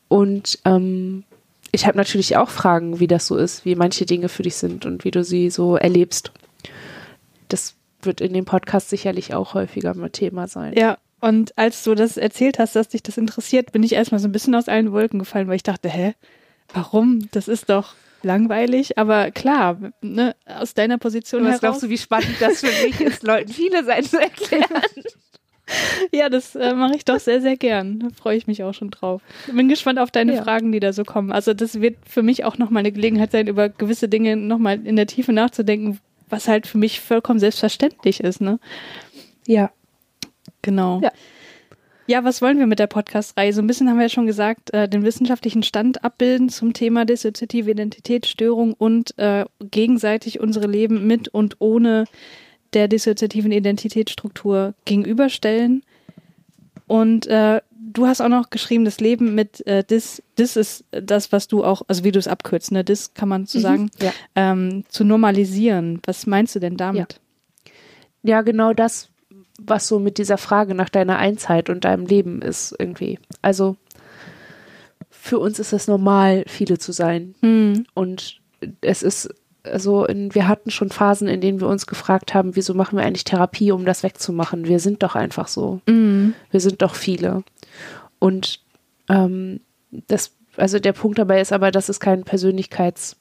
Und 0.08 0.58
ähm, 0.64 1.24
ich 1.72 1.86
habe 1.86 1.98
natürlich 1.98 2.36
auch 2.36 2.48
Fragen, 2.48 3.00
wie 3.00 3.06
das 3.06 3.26
so 3.26 3.36
ist, 3.36 3.64
wie 3.64 3.74
manche 3.74 4.06
Dinge 4.06 4.28
für 4.28 4.42
dich 4.42 4.56
sind 4.56 4.86
und 4.86 5.04
wie 5.04 5.10
du 5.10 5.24
sie 5.24 5.50
so 5.50 5.76
erlebst. 5.76 6.32
Das 7.48 7.74
wird 8.02 8.20
in 8.20 8.32
dem 8.32 8.44
Podcast 8.44 8.88
sicherlich 8.88 9.34
auch 9.34 9.54
häufiger 9.54 9.94
mal 9.94 10.10
Thema 10.10 10.48
sein. 10.48 10.74
ja. 10.74 10.96
Und 11.20 11.56
als 11.56 11.82
du 11.84 11.94
das 11.94 12.16
erzählt 12.16 12.58
hast, 12.58 12.76
dass 12.76 12.88
dich 12.88 13.02
das 13.02 13.16
interessiert, 13.16 13.72
bin 13.72 13.82
ich 13.82 13.92
erstmal 13.92 14.20
so 14.20 14.28
ein 14.28 14.32
bisschen 14.32 14.54
aus 14.54 14.68
allen 14.68 14.92
Wolken 14.92 15.18
gefallen, 15.18 15.48
weil 15.48 15.56
ich 15.56 15.62
dachte, 15.62 15.88
hä, 15.88 16.14
warum? 16.72 17.28
Das 17.32 17.48
ist 17.48 17.70
doch 17.70 17.94
langweilig. 18.22 18.98
Aber 18.98 19.30
klar, 19.30 19.78
ne, 20.02 20.34
aus 20.46 20.74
deiner 20.74 20.98
Position 20.98 21.42
Was 21.42 21.48
heraus. 21.48 21.60
glaubst 21.60 21.82
du, 21.84 21.88
wie 21.88 21.98
spannend 21.98 22.36
das 22.40 22.60
für 22.60 22.86
mich 22.86 23.00
ist, 23.00 23.22
Leuten 23.26 23.52
viele 23.52 23.84
sein 23.84 24.04
zu 24.04 24.20
erklären? 24.20 24.82
Ja, 26.12 26.28
das 26.28 26.54
äh, 26.54 26.74
mache 26.74 26.94
ich 26.94 27.04
doch 27.04 27.18
sehr, 27.18 27.40
sehr 27.40 27.56
gern. 27.56 27.98
Da 27.98 28.08
freue 28.10 28.36
ich 28.36 28.46
mich 28.46 28.62
auch 28.62 28.72
schon 28.72 28.90
drauf. 28.90 29.20
Bin 29.52 29.68
gespannt 29.68 29.98
auf 29.98 30.12
deine 30.12 30.34
Ja. 30.36 30.42
Fragen, 30.44 30.70
die 30.70 30.78
da 30.78 30.92
so 30.92 31.02
kommen. 31.02 31.32
Also 31.32 31.54
das 31.54 31.80
wird 31.80 31.96
für 32.08 32.22
mich 32.22 32.44
auch 32.44 32.56
nochmal 32.58 32.80
eine 32.80 32.92
Gelegenheit 32.92 33.32
sein, 33.32 33.48
über 33.48 33.68
gewisse 33.68 34.08
Dinge 34.08 34.36
nochmal 34.36 34.86
in 34.86 34.94
der 34.94 35.08
Tiefe 35.08 35.32
nachzudenken, 35.32 35.98
was 36.28 36.46
halt 36.46 36.68
für 36.68 36.78
mich 36.78 37.00
vollkommen 37.00 37.40
selbstverständlich 37.40 38.20
ist. 38.20 38.40
Ne? 38.40 38.60
Ja. 39.46 39.70
Genau. 40.62 41.00
Ja. 41.02 41.10
Ja, 42.08 42.22
was 42.22 42.40
wollen 42.40 42.60
wir 42.60 42.68
mit 42.68 42.78
der 42.78 42.86
Podcast-Reihe? 42.86 43.52
So 43.52 43.60
ein 43.60 43.66
bisschen 43.66 43.88
haben 43.88 43.96
wir 43.96 44.04
ja 44.04 44.08
schon 44.08 44.28
gesagt, 44.28 44.72
äh, 44.72 44.88
den 44.88 45.02
wissenschaftlichen 45.02 45.64
Stand 45.64 46.04
abbilden 46.04 46.48
zum 46.48 46.72
Thema 46.72 47.04
dissoziative 47.04 47.72
Identitätsstörung 47.72 48.74
und 48.74 49.18
äh, 49.18 49.44
gegenseitig 49.72 50.38
unsere 50.38 50.68
Leben 50.68 51.08
mit 51.08 51.26
und 51.26 51.56
ohne 51.58 52.04
der 52.74 52.86
dissoziativen 52.86 53.50
Identitätsstruktur 53.50 54.74
gegenüberstellen. 54.84 55.82
Und 56.86 57.26
äh, 57.26 57.60
du 57.72 58.06
hast 58.06 58.20
auch 58.20 58.28
noch 58.28 58.50
geschrieben, 58.50 58.84
das 58.84 59.00
Leben 59.00 59.34
mit 59.34 59.66
äh, 59.66 59.82
dis, 59.82 60.22
dis 60.38 60.54
ist 60.54 60.84
das, 60.92 61.32
was 61.32 61.48
du 61.48 61.64
auch, 61.64 61.82
also 61.88 62.04
wie 62.04 62.12
du 62.12 62.20
es 62.20 62.28
abkürzt, 62.28 62.70
ne, 62.70 62.84
dis 62.84 63.14
kann 63.14 63.28
man 63.28 63.46
so 63.46 63.58
sagen, 63.58 63.90
Ja. 64.00 64.12
ähm, 64.36 64.84
zu 64.88 65.02
normalisieren. 65.02 66.00
Was 66.06 66.26
meinst 66.26 66.54
du 66.54 66.60
denn 66.60 66.76
damit? 66.76 67.20
ja, 68.22 68.42
genau 68.42 68.72
das, 68.72 69.08
was 69.60 69.88
so 69.88 69.98
mit 69.98 70.18
dieser 70.18 70.38
Frage 70.38 70.74
nach 70.74 70.88
deiner 70.88 71.18
Einzeit 71.18 71.70
und 71.70 71.84
deinem 71.84 72.06
Leben 72.06 72.42
ist 72.42 72.74
irgendwie. 72.78 73.18
Also 73.42 73.76
für 75.10 75.38
uns 75.38 75.58
ist 75.58 75.72
es 75.72 75.88
normal, 75.88 76.44
viele 76.46 76.78
zu 76.78 76.92
sein. 76.92 77.34
Hm. 77.40 77.86
Und 77.94 78.40
es 78.80 79.02
ist 79.02 79.28
also 79.66 80.04
in, 80.04 80.34
wir 80.34 80.48
hatten 80.48 80.70
schon 80.70 80.90
Phasen, 80.90 81.28
in 81.28 81.40
denen 81.40 81.60
wir 81.60 81.68
uns 81.68 81.86
gefragt 81.86 82.34
haben, 82.34 82.56
wieso 82.56 82.74
machen 82.74 82.96
wir 82.96 83.04
eigentlich 83.04 83.24
Therapie, 83.24 83.72
um 83.72 83.84
das 83.84 84.02
wegzumachen? 84.02 84.66
Wir 84.66 84.78
sind 84.78 85.02
doch 85.02 85.14
einfach 85.14 85.48
so. 85.48 85.80
Mhm. 85.86 86.34
Wir 86.50 86.60
sind 86.60 86.82
doch 86.82 86.94
viele. 86.94 87.42
Und 88.18 88.60
ähm, 89.08 89.60
das, 89.90 90.32
also 90.56 90.78
der 90.78 90.92
Punkt 90.92 91.18
dabei 91.18 91.40
ist 91.40 91.52
aber, 91.52 91.70
dass 91.70 91.88
es 91.88 92.00
kein 92.00 92.24
Persönlichkeits, 92.24 93.16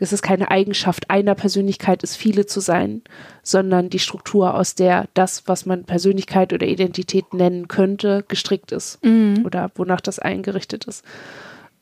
es 0.00 0.12
ist 0.12 0.22
keine 0.22 0.50
Eigenschaft 0.50 1.10
einer 1.10 1.34
Persönlichkeit 1.34 2.02
ist, 2.02 2.16
viele 2.16 2.46
zu 2.46 2.60
sein, 2.60 3.02
sondern 3.42 3.90
die 3.90 3.98
Struktur, 3.98 4.54
aus 4.54 4.74
der 4.74 5.08
das, 5.14 5.48
was 5.48 5.66
man 5.66 5.84
Persönlichkeit 5.84 6.52
oder 6.52 6.66
Identität 6.66 7.34
nennen 7.34 7.66
könnte, 7.68 8.24
gestrickt 8.28 8.70
ist 8.72 9.04
Mhm. 9.04 9.42
oder 9.44 9.70
wonach 9.74 10.00
das 10.00 10.18
eingerichtet 10.18 10.84
ist. 10.84 11.04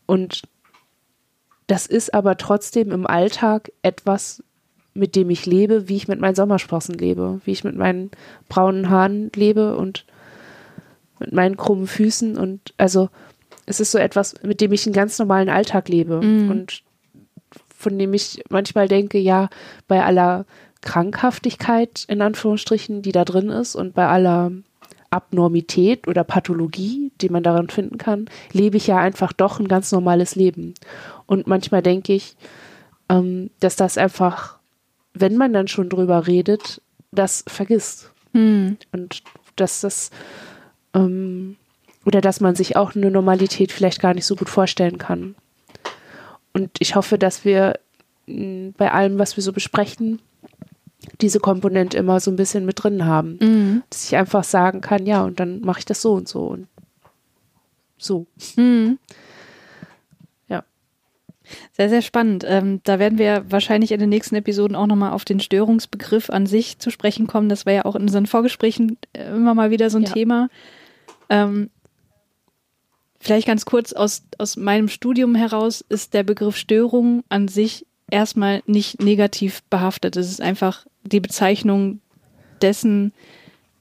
Und 0.06 0.42
das 1.66 1.86
ist 1.86 2.14
aber 2.14 2.36
trotzdem 2.36 2.90
im 2.92 3.06
Alltag 3.06 3.72
etwas, 3.82 4.42
mit 4.94 5.14
dem 5.14 5.28
ich 5.28 5.44
lebe, 5.44 5.88
wie 5.88 5.96
ich 5.96 6.08
mit 6.08 6.20
meinen 6.20 6.34
Sommersprossen 6.36 6.94
lebe, 6.94 7.40
wie 7.44 7.50
ich 7.52 7.64
mit 7.64 7.76
meinen 7.76 8.10
braunen 8.48 8.88
Haaren 8.88 9.30
lebe 9.34 9.76
und 9.76 10.06
mit 11.18 11.32
meinen 11.32 11.56
krummen 11.58 11.86
Füßen. 11.86 12.38
Und 12.38 12.72
also 12.78 13.10
es 13.66 13.80
ist 13.80 13.90
so 13.92 13.98
etwas, 13.98 14.34
mit 14.42 14.60
dem 14.62 14.72
ich 14.72 14.86
einen 14.86 14.94
ganz 14.94 15.18
normalen 15.18 15.50
Alltag 15.50 15.88
lebe 15.88 16.22
Mhm. 16.22 16.50
und 16.50 16.82
von 17.76 17.98
dem 17.98 18.14
ich 18.14 18.42
manchmal 18.48 18.88
denke, 18.88 19.18
ja, 19.18 19.48
bei 19.88 20.04
aller 20.04 20.46
Krankhaftigkeit 20.80 22.04
in 22.08 22.22
Anführungsstrichen, 22.22 23.02
die 23.02 23.12
da 23.12 23.24
drin 23.24 23.48
ist 23.48 23.74
und 23.74 23.94
bei 23.94 24.06
aller 24.06 24.52
Abnormität 25.10 26.08
oder 26.08 26.24
Pathologie, 26.24 27.12
die 27.20 27.28
man 27.28 27.42
darin 27.42 27.68
finden 27.68 27.98
kann, 27.98 28.26
lebe 28.52 28.76
ich 28.76 28.86
ja 28.86 28.98
einfach 28.98 29.32
doch 29.32 29.60
ein 29.60 29.68
ganz 29.68 29.92
normales 29.92 30.36
Leben. 30.36 30.74
Und 31.26 31.46
manchmal 31.46 31.82
denke 31.82 32.12
ich, 32.12 32.36
ähm, 33.08 33.50
dass 33.60 33.76
das 33.76 33.98
einfach, 33.98 34.58
wenn 35.14 35.36
man 35.36 35.52
dann 35.52 35.68
schon 35.68 35.88
drüber 35.88 36.26
redet, 36.26 36.82
das 37.12 37.44
vergisst. 37.46 38.10
Hm. 38.32 38.76
Und 38.92 39.22
dass 39.56 39.80
das, 39.80 40.10
ähm, 40.94 41.56
oder 42.04 42.20
dass 42.20 42.40
man 42.40 42.54
sich 42.54 42.76
auch 42.76 42.94
eine 42.94 43.10
Normalität 43.10 43.72
vielleicht 43.72 44.00
gar 44.00 44.14
nicht 44.14 44.26
so 44.26 44.36
gut 44.36 44.48
vorstellen 44.48 44.98
kann. 44.98 45.34
Und 46.56 46.70
ich 46.78 46.94
hoffe, 46.94 47.18
dass 47.18 47.44
wir 47.44 47.78
mh, 48.26 48.72
bei 48.76 48.90
allem, 48.92 49.18
was 49.18 49.36
wir 49.36 49.42
so 49.42 49.52
besprechen, 49.52 50.20
diese 51.20 51.40
Komponente 51.40 51.96
immer 51.96 52.18
so 52.20 52.30
ein 52.30 52.36
bisschen 52.36 52.64
mit 52.64 52.82
drin 52.82 53.04
haben. 53.04 53.38
Mhm. 53.40 53.82
Dass 53.90 54.04
ich 54.04 54.16
einfach 54.16 54.44
sagen 54.44 54.80
kann, 54.80 55.06
ja, 55.06 55.22
und 55.24 55.38
dann 55.38 55.60
mache 55.60 55.80
ich 55.80 55.84
das 55.84 56.02
so 56.02 56.14
und 56.14 56.28
so 56.28 56.46
und 56.46 56.68
so. 57.98 58.26
Mhm. 58.56 58.98
Ja. 60.48 60.64
Sehr, 61.72 61.88
sehr 61.88 62.02
spannend. 62.02 62.44
Ähm, 62.46 62.80
da 62.84 62.98
werden 62.98 63.18
wir 63.18 63.44
wahrscheinlich 63.50 63.92
in 63.92 64.00
den 64.00 64.08
nächsten 64.08 64.34
Episoden 64.34 64.76
auch 64.76 64.86
nochmal 64.86 65.12
auf 65.12 65.24
den 65.24 65.40
Störungsbegriff 65.40 66.30
an 66.30 66.46
sich 66.46 66.78
zu 66.78 66.90
sprechen 66.90 67.26
kommen. 67.26 67.48
Das 67.48 67.66
war 67.66 67.72
ja 67.72 67.84
auch 67.84 67.94
in 67.94 68.02
unseren 68.02 68.26
Vorgesprächen 68.26 68.98
äh, 69.12 69.28
immer 69.30 69.54
mal 69.54 69.70
wieder 69.70 69.90
so 69.90 69.98
ein 69.98 70.04
Ja. 70.04 70.12
Thema. 70.12 70.48
Ähm, 71.28 71.70
vielleicht 73.26 73.48
ganz 73.48 73.64
kurz 73.64 73.92
aus, 73.92 74.22
aus 74.38 74.56
meinem 74.56 74.86
Studium 74.86 75.34
heraus 75.34 75.84
ist 75.88 76.14
der 76.14 76.22
Begriff 76.22 76.56
Störung 76.56 77.24
an 77.28 77.48
sich 77.48 77.84
erstmal 78.08 78.62
nicht 78.66 79.02
negativ 79.02 79.64
behaftet. 79.64 80.16
Es 80.16 80.30
ist 80.30 80.40
einfach 80.40 80.86
die 81.02 81.18
Bezeichnung 81.18 82.00
dessen, 82.62 83.12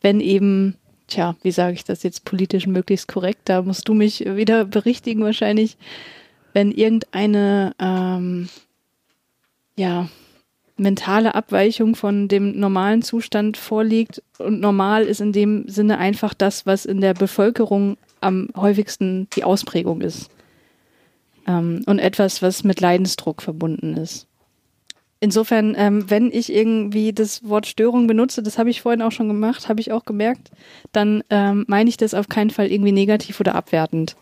wenn 0.01 0.19
eben, 0.19 0.75
tja, 1.07 1.35
wie 1.43 1.51
sage 1.51 1.75
ich 1.75 1.83
das 1.83 2.01
jetzt 2.01 2.25
politisch 2.25 2.65
möglichst 2.65 3.07
korrekt, 3.07 3.41
da 3.45 3.61
musst 3.61 3.87
du 3.87 3.93
mich 3.93 4.21
wieder 4.25 4.65
berichtigen 4.65 5.23
wahrscheinlich, 5.23 5.77
wenn 6.53 6.71
irgendeine 6.71 7.75
ähm, 7.79 8.49
ja, 9.75 10.09
mentale 10.75 11.35
Abweichung 11.35 11.93
von 11.93 12.27
dem 12.27 12.59
normalen 12.59 13.03
Zustand 13.03 13.57
vorliegt 13.57 14.23
und 14.39 14.59
normal 14.59 15.03
ist 15.03 15.21
in 15.21 15.33
dem 15.33 15.69
Sinne 15.69 15.99
einfach 15.99 16.33
das, 16.33 16.65
was 16.65 16.85
in 16.85 16.99
der 16.99 17.13
Bevölkerung 17.13 17.97
am 18.25 18.50
häufigsten 18.55 19.27
die 19.36 19.44
Ausprägung 19.44 20.01
ist. 20.01 20.29
Ähm, 21.48 21.84
und 21.86 22.00
etwas, 22.00 22.41
was 22.41 22.63
mit 22.63 22.82
Leidensdruck 22.82 23.41
verbunden 23.41 23.96
ist. 23.98 24.27
Insofern, 25.20 25.75
ähm, 25.77 26.10
wenn 26.10 26.32
ich 26.32 26.51
irgendwie 26.51 27.13
das 27.13 27.48
Wort 27.48 27.67
Störung 27.67 28.05
benutze, 28.05 28.44
das 28.44 28.58
habe 28.58 28.70
ich 28.70 28.82
vorhin 28.82 29.01
auch 29.01 29.12
schon 29.12 29.27
gemacht, 29.27 29.70
habe 29.70 29.79
ich 29.79 29.91
auch 29.91 30.05
gemerkt, 30.05 30.51
dann 30.91 31.24
ähm, 31.29 31.65
meine 31.67 31.89
ich 31.89 31.98
das 31.98 32.13
auf 32.13 32.27
keinen 32.27 32.50
Fall 32.50 32.67
irgendwie 32.67 32.91
negativ 32.91 33.39
oder 33.39 33.55
abwertend. 33.55 34.15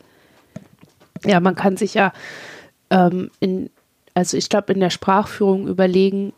Ja, 1.26 1.40
man 1.40 1.56
kann 1.56 1.78
sich 1.78 1.94
ja 1.94 2.14
ähm, 2.90 3.32
in, 3.40 3.70
also 4.14 4.38
ich 4.38 4.50
glaube, 4.50 4.74
in 4.74 4.80
der 4.80 4.92
Sprachführung 4.92 5.68
überlegen, 5.68 6.34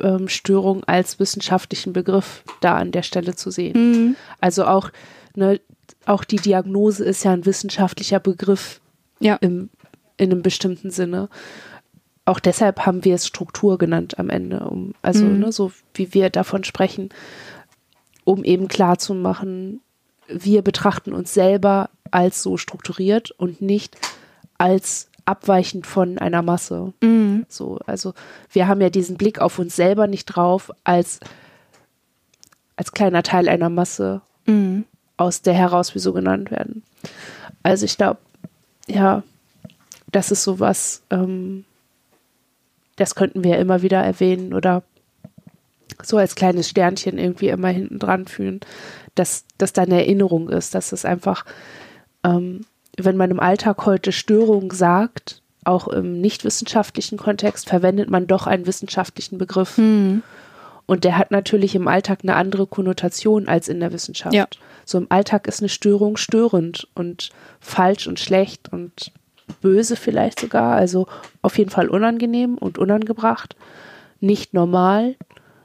ähm, 0.00 0.28
Störung 0.28 0.84
als 0.84 1.18
wissenschaftlichen 1.18 1.92
Begriff 1.92 2.44
da 2.60 2.76
an 2.76 2.92
der 2.92 3.02
Stelle 3.02 3.34
zu 3.34 3.50
sehen. 3.50 4.16
Also 4.40 4.64
auch, 4.64 4.90
ne, 5.36 5.60
auch 6.06 6.24
die 6.24 6.36
Diagnose 6.36 7.04
ist 7.04 7.24
ja 7.24 7.32
ein 7.32 7.46
wissenschaftlicher 7.46 8.20
Begriff 8.20 8.80
Ja. 9.20 9.36
im, 9.36 9.70
in 10.16 10.30
einem 10.32 10.42
bestimmten 10.42 10.90
Sinne. 10.90 11.28
Auch 12.24 12.38
deshalb 12.40 12.86
haben 12.86 13.04
wir 13.04 13.14
es 13.16 13.26
Struktur 13.26 13.78
genannt 13.78 14.18
am 14.18 14.30
Ende, 14.30 14.60
um, 14.60 14.94
also 15.02 15.24
Mhm. 15.24 15.38
ne, 15.40 15.52
so 15.52 15.72
wie 15.94 16.14
wir 16.14 16.30
davon 16.30 16.62
sprechen, 16.64 17.08
um 18.24 18.44
eben 18.44 18.68
klarzumachen, 18.68 19.80
wir 20.28 20.62
betrachten 20.62 21.12
uns 21.12 21.34
selber 21.34 21.90
als 22.12 22.42
so 22.42 22.56
strukturiert 22.56 23.32
und 23.32 23.60
nicht 23.60 23.96
als 24.58 25.08
abweichend 25.24 25.86
von 25.86 26.18
einer 26.18 26.42
Masse. 26.42 26.92
Mhm. 27.02 27.44
So, 27.48 27.78
also 27.86 28.14
wir 28.52 28.68
haben 28.68 28.80
ja 28.80 28.90
diesen 28.90 29.16
Blick 29.16 29.40
auf 29.40 29.58
uns 29.58 29.74
selber 29.74 30.06
nicht 30.06 30.26
drauf 30.26 30.70
als, 30.84 31.18
als 32.76 32.92
kleiner 32.92 33.22
Teil 33.22 33.48
einer 33.48 33.68
Masse, 33.70 34.22
Mhm. 34.46 34.84
Aus 35.22 35.42
der 35.42 35.54
heraus 35.54 35.94
wir 35.94 36.00
so 36.00 36.12
genannt 36.12 36.50
werden. 36.50 36.82
Also 37.62 37.84
ich 37.84 37.96
glaube, 37.96 38.18
ja, 38.86 39.22
das 40.10 40.30
ist 40.30 40.44
sowas, 40.44 41.02
ähm, 41.10 41.64
das 42.96 43.14
könnten 43.14 43.44
wir 43.44 43.58
immer 43.58 43.82
wieder 43.82 44.02
erwähnen 44.02 44.52
oder 44.52 44.82
so 46.02 46.18
als 46.18 46.34
kleines 46.34 46.68
Sternchen 46.68 47.18
irgendwie 47.18 47.48
immer 47.48 47.68
hinten 47.68 47.98
dran 47.98 48.26
fühlen, 48.26 48.60
dass 49.14 49.44
das 49.58 49.72
dann 49.72 49.90
Erinnerung 49.90 50.48
ist, 50.48 50.74
dass 50.74 50.92
es 50.92 51.04
einfach, 51.04 51.44
ähm, 52.24 52.62
wenn 52.98 53.16
man 53.16 53.30
im 53.30 53.40
Alltag 53.40 53.86
heute 53.86 54.12
Störung 54.12 54.72
sagt, 54.72 55.42
auch 55.64 55.88
im 55.88 56.20
nicht 56.20 56.44
wissenschaftlichen 56.44 57.18
Kontext, 57.18 57.68
verwendet 57.68 58.10
man 58.10 58.26
doch 58.26 58.46
einen 58.46 58.66
wissenschaftlichen 58.66 59.38
Begriff. 59.38 59.76
Hm. 59.76 60.22
Und 60.92 61.04
der 61.04 61.16
hat 61.16 61.30
natürlich 61.30 61.74
im 61.74 61.88
Alltag 61.88 62.18
eine 62.22 62.34
andere 62.34 62.66
Konnotation 62.66 63.48
als 63.48 63.68
in 63.68 63.80
der 63.80 63.94
Wissenschaft. 63.94 64.34
Ja. 64.34 64.46
So 64.84 64.98
im 64.98 65.06
Alltag 65.08 65.46
ist 65.46 65.60
eine 65.60 65.70
Störung 65.70 66.18
störend 66.18 66.86
und 66.94 67.30
falsch 67.60 68.06
und 68.06 68.20
schlecht 68.20 68.70
und 68.70 69.10
böse 69.62 69.96
vielleicht 69.96 70.40
sogar. 70.40 70.76
Also 70.76 71.06
auf 71.40 71.56
jeden 71.56 71.70
Fall 71.70 71.88
unangenehm 71.88 72.58
und 72.58 72.76
unangebracht. 72.76 73.56
Nicht 74.20 74.52
normal, 74.52 75.16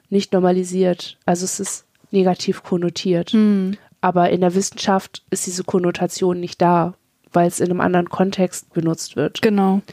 nicht 0.09 0.31
normalisiert. 0.31 1.17
Also 1.25 1.43
es 1.43 1.59
ist 1.59 1.83
negativ 2.11 2.63
konnotiert. 2.63 3.31
Hm. 3.31 3.75
Aber 3.99 4.29
in 4.29 4.39
der 4.39 4.55
Wissenschaft 4.55 5.23
ist 5.29 5.45
diese 5.45 5.65
Konnotation 5.65 6.39
nicht 6.39 6.61
da, 6.61 6.93
weil 7.33 7.49
es 7.49 7.59
in 7.59 7.69
einem 7.69 7.81
anderen 7.81 8.07
Kontext 8.07 8.71
benutzt 8.71 9.17
wird. 9.17 9.41
Genau. 9.41 9.73
Und 9.73 9.83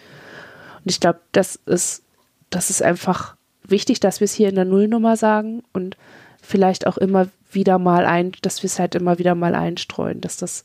ich 0.84 1.00
glaube, 1.00 1.18
das 1.32 1.56
ist, 1.66 2.04
das 2.50 2.70
ist 2.70 2.82
einfach 2.82 3.34
wichtig, 3.66 4.00
dass 4.00 4.20
wir 4.20 4.26
es 4.26 4.34
hier 4.34 4.48
in 4.48 4.54
der 4.54 4.64
Nullnummer 4.64 5.16
sagen 5.16 5.62
und 5.72 5.96
vielleicht 6.42 6.86
auch 6.86 6.98
immer 6.98 7.28
wieder 7.50 7.78
mal 7.78 8.04
ein, 8.04 8.32
dass 8.42 8.62
wir 8.62 8.68
es 8.68 8.78
halt 8.78 8.94
immer 8.94 9.18
wieder 9.18 9.34
mal 9.34 9.54
einstreuen, 9.54 10.20
dass 10.20 10.36
das, 10.36 10.64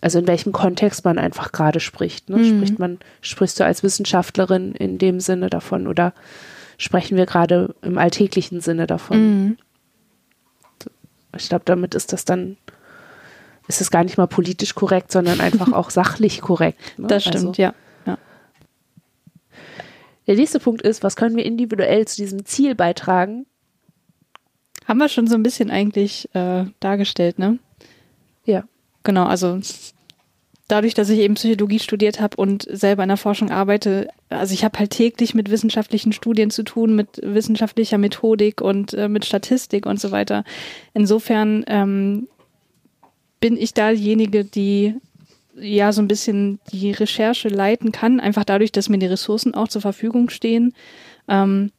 also 0.00 0.18
in 0.18 0.26
welchem 0.26 0.52
Kontext 0.52 1.04
man 1.04 1.18
einfach 1.18 1.52
gerade 1.52 1.80
spricht. 1.80 2.30
Ne? 2.30 2.38
Mhm. 2.38 2.56
Spricht 2.56 2.78
man, 2.78 2.98
sprichst 3.20 3.60
du 3.60 3.64
als 3.64 3.82
Wissenschaftlerin 3.82 4.74
in 4.74 4.98
dem 4.98 5.20
Sinne 5.20 5.50
davon 5.50 5.86
oder 5.86 6.12
sprechen 6.78 7.16
wir 7.16 7.26
gerade 7.26 7.74
im 7.82 7.98
alltäglichen 7.98 8.60
Sinne 8.60 8.86
davon? 8.86 9.18
Mhm. 9.18 9.56
Ich 11.36 11.48
glaube, 11.48 11.64
damit 11.64 11.94
ist 11.94 12.12
das 12.12 12.24
dann, 12.24 12.56
ist 13.68 13.80
es 13.80 13.90
gar 13.90 14.04
nicht 14.04 14.18
mal 14.18 14.26
politisch 14.26 14.74
korrekt, 14.74 15.12
sondern 15.12 15.40
einfach 15.40 15.72
auch 15.72 15.90
sachlich 15.90 16.40
korrekt. 16.40 16.80
Ne? 16.98 17.06
Das 17.06 17.22
stimmt, 17.22 17.36
Also, 17.36 17.52
ja. 17.62 17.74
Der 20.26 20.36
nächste 20.36 20.60
Punkt 20.60 20.82
ist, 20.82 21.02
was 21.02 21.16
können 21.16 21.36
wir 21.36 21.44
individuell 21.44 22.06
zu 22.06 22.16
diesem 22.16 22.44
Ziel 22.44 22.74
beitragen? 22.74 23.46
Haben 24.86 24.98
wir 24.98 25.08
schon 25.08 25.26
so 25.26 25.34
ein 25.34 25.42
bisschen 25.42 25.70
eigentlich 25.70 26.28
äh, 26.34 26.64
dargestellt, 26.80 27.38
ne? 27.38 27.58
Ja. 28.44 28.64
Genau, 29.04 29.24
also 29.24 29.58
dadurch, 30.68 30.94
dass 30.94 31.10
ich 31.10 31.18
eben 31.18 31.34
Psychologie 31.34 31.78
studiert 31.78 32.20
habe 32.20 32.36
und 32.36 32.66
selber 32.70 33.02
in 33.02 33.08
der 33.08 33.18
Forschung 33.18 33.50
arbeite, 33.50 34.08
also 34.28 34.54
ich 34.54 34.64
habe 34.64 34.78
halt 34.78 34.90
täglich 34.90 35.34
mit 35.34 35.50
wissenschaftlichen 35.50 36.12
Studien 36.12 36.50
zu 36.50 36.62
tun, 36.62 36.94
mit 36.94 37.20
wissenschaftlicher 37.22 37.98
Methodik 37.98 38.60
und 38.60 38.94
äh, 38.94 39.08
mit 39.08 39.24
Statistik 39.24 39.86
und 39.86 40.00
so 40.00 40.12
weiter. 40.12 40.44
Insofern 40.94 41.64
ähm, 41.66 42.28
bin 43.40 43.56
ich 43.56 43.74
da 43.74 43.92
diejenige, 43.92 44.44
die 44.44 44.94
ja 45.62 45.92
so 45.92 46.02
ein 46.02 46.08
bisschen 46.08 46.58
die 46.72 46.90
Recherche 46.90 47.48
leiten 47.48 47.92
kann, 47.92 48.20
einfach 48.20 48.44
dadurch, 48.44 48.72
dass 48.72 48.88
mir 48.88 48.98
die 48.98 49.06
Ressourcen 49.06 49.54
auch 49.54 49.68
zur 49.68 49.82
Verfügung 49.82 50.30
stehen. 50.30 50.74
Ähm, 51.28 51.72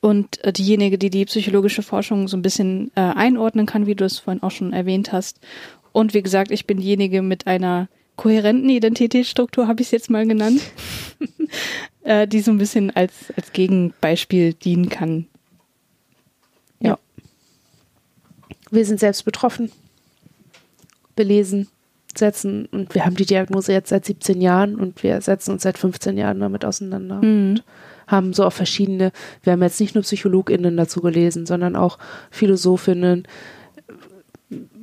und 0.00 0.44
äh, 0.44 0.52
diejenige, 0.52 0.98
die 0.98 1.10
die 1.10 1.24
psychologische 1.24 1.82
Forschung 1.82 2.28
so 2.28 2.36
ein 2.36 2.42
bisschen 2.42 2.92
äh, 2.94 3.00
einordnen 3.00 3.66
kann, 3.66 3.86
wie 3.86 3.94
du 3.94 4.04
es 4.04 4.18
vorhin 4.18 4.42
auch 4.42 4.50
schon 4.50 4.72
erwähnt 4.72 5.12
hast. 5.12 5.40
Und 5.92 6.12
wie 6.14 6.22
gesagt, 6.22 6.50
ich 6.50 6.66
bin 6.66 6.78
diejenige 6.78 7.22
mit 7.22 7.46
einer 7.46 7.88
kohärenten 8.16 8.68
Identitätsstruktur, 8.68 9.66
habe 9.66 9.80
ich 9.80 9.88
es 9.88 9.92
jetzt 9.92 10.10
mal 10.10 10.26
genannt, 10.26 10.60
äh, 12.02 12.28
die 12.28 12.40
so 12.40 12.50
ein 12.50 12.58
bisschen 12.58 12.94
als, 12.94 13.12
als 13.36 13.52
Gegenbeispiel 13.52 14.52
dienen 14.52 14.88
kann. 14.88 15.26
Wir 18.70 18.84
sind 18.84 19.00
selbst 19.00 19.24
betroffen, 19.24 19.72
belesen, 21.16 21.68
setzen 22.18 22.66
und 22.66 22.94
wir 22.94 23.04
haben 23.04 23.16
die 23.16 23.26
Diagnose 23.26 23.72
jetzt 23.72 23.90
seit 23.90 24.04
17 24.04 24.40
Jahren 24.40 24.76
und 24.76 25.02
wir 25.02 25.20
setzen 25.20 25.52
uns 25.52 25.62
seit 25.62 25.78
15 25.78 26.16
Jahren 26.18 26.40
damit 26.40 26.64
auseinander. 26.64 27.22
Mhm. 27.22 27.60
Haben 28.06 28.32
so 28.32 28.44
auch 28.44 28.52
verschiedene, 28.52 29.12
wir 29.42 29.52
haben 29.52 29.62
jetzt 29.62 29.80
nicht 29.80 29.94
nur 29.94 30.02
PsychologInnen 30.02 30.76
dazu 30.76 31.00
gelesen, 31.00 31.46
sondern 31.46 31.76
auch 31.76 31.98
Philosophinnen, 32.30 33.28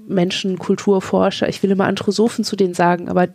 Menschen, 0.07 0.59
Kulturforscher. 0.59 1.49
Ich 1.49 1.63
will 1.63 1.71
immer 1.71 1.85
Anthroposophen 1.85 2.43
zu 2.43 2.55
denen 2.55 2.73
sagen, 2.73 3.09
aber 3.09 3.29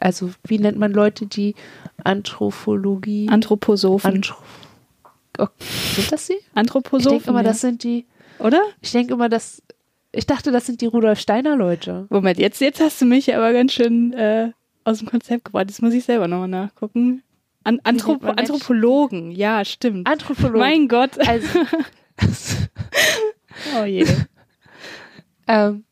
also 0.00 0.30
wie 0.44 0.58
nennt 0.58 0.78
man 0.78 0.92
Leute, 0.92 1.26
die 1.26 1.54
Anthropologie, 2.02 3.28
Anthroposophen. 3.28 4.14
Anthro 4.14 4.36
oh, 5.38 5.46
sind 5.94 6.10
das 6.10 6.26
sie? 6.26 6.34
Ich 6.34 6.44
Anthroposophen. 6.54 7.18
denke 7.18 7.30
immer, 7.30 7.42
ja. 7.42 7.48
das 7.48 7.60
sind 7.60 7.84
die, 7.84 8.06
Oder? 8.38 8.62
ich 8.80 8.90
denke 8.90 9.14
immer, 9.14 9.28
dass, 9.28 9.62
ich 10.12 10.26
dachte, 10.26 10.52
das 10.52 10.66
sind 10.66 10.80
die 10.80 10.86
Rudolf 10.86 11.18
Steiner 11.18 11.56
Leute. 11.56 12.06
Moment, 12.10 12.38
jetzt, 12.38 12.60
jetzt 12.60 12.80
hast 12.80 13.00
du 13.00 13.06
mich 13.06 13.34
aber 13.34 13.52
ganz 13.52 13.72
schön 13.72 14.12
äh, 14.12 14.50
aus 14.84 14.98
dem 14.98 15.08
Konzept 15.08 15.46
gebracht. 15.46 15.66
Jetzt 15.68 15.82
muss 15.82 15.94
ich 15.94 16.04
selber 16.04 16.28
nochmal 16.28 16.48
nachgucken. 16.48 17.22
An, 17.64 17.80
Anthrop 17.84 18.22
Menschen? 18.22 18.38
Anthropologen, 18.38 19.30
ja, 19.30 19.64
stimmt. 19.64 20.06
Anthropologen. 20.08 20.58
Mein 20.58 20.88
Gott. 20.88 21.18
also, 21.26 21.60
Oh 23.80 23.84
je. 23.84 24.04
ähm, 25.46 25.84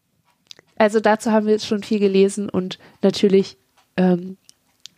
also 0.77 1.01
dazu 1.01 1.31
haben 1.31 1.47
wir 1.47 1.53
jetzt 1.53 1.67
schon 1.67 1.83
viel 1.83 1.99
gelesen 2.01 2.49
und 2.49 2.79
natürlich 3.03 3.57
ähm, 3.97 4.37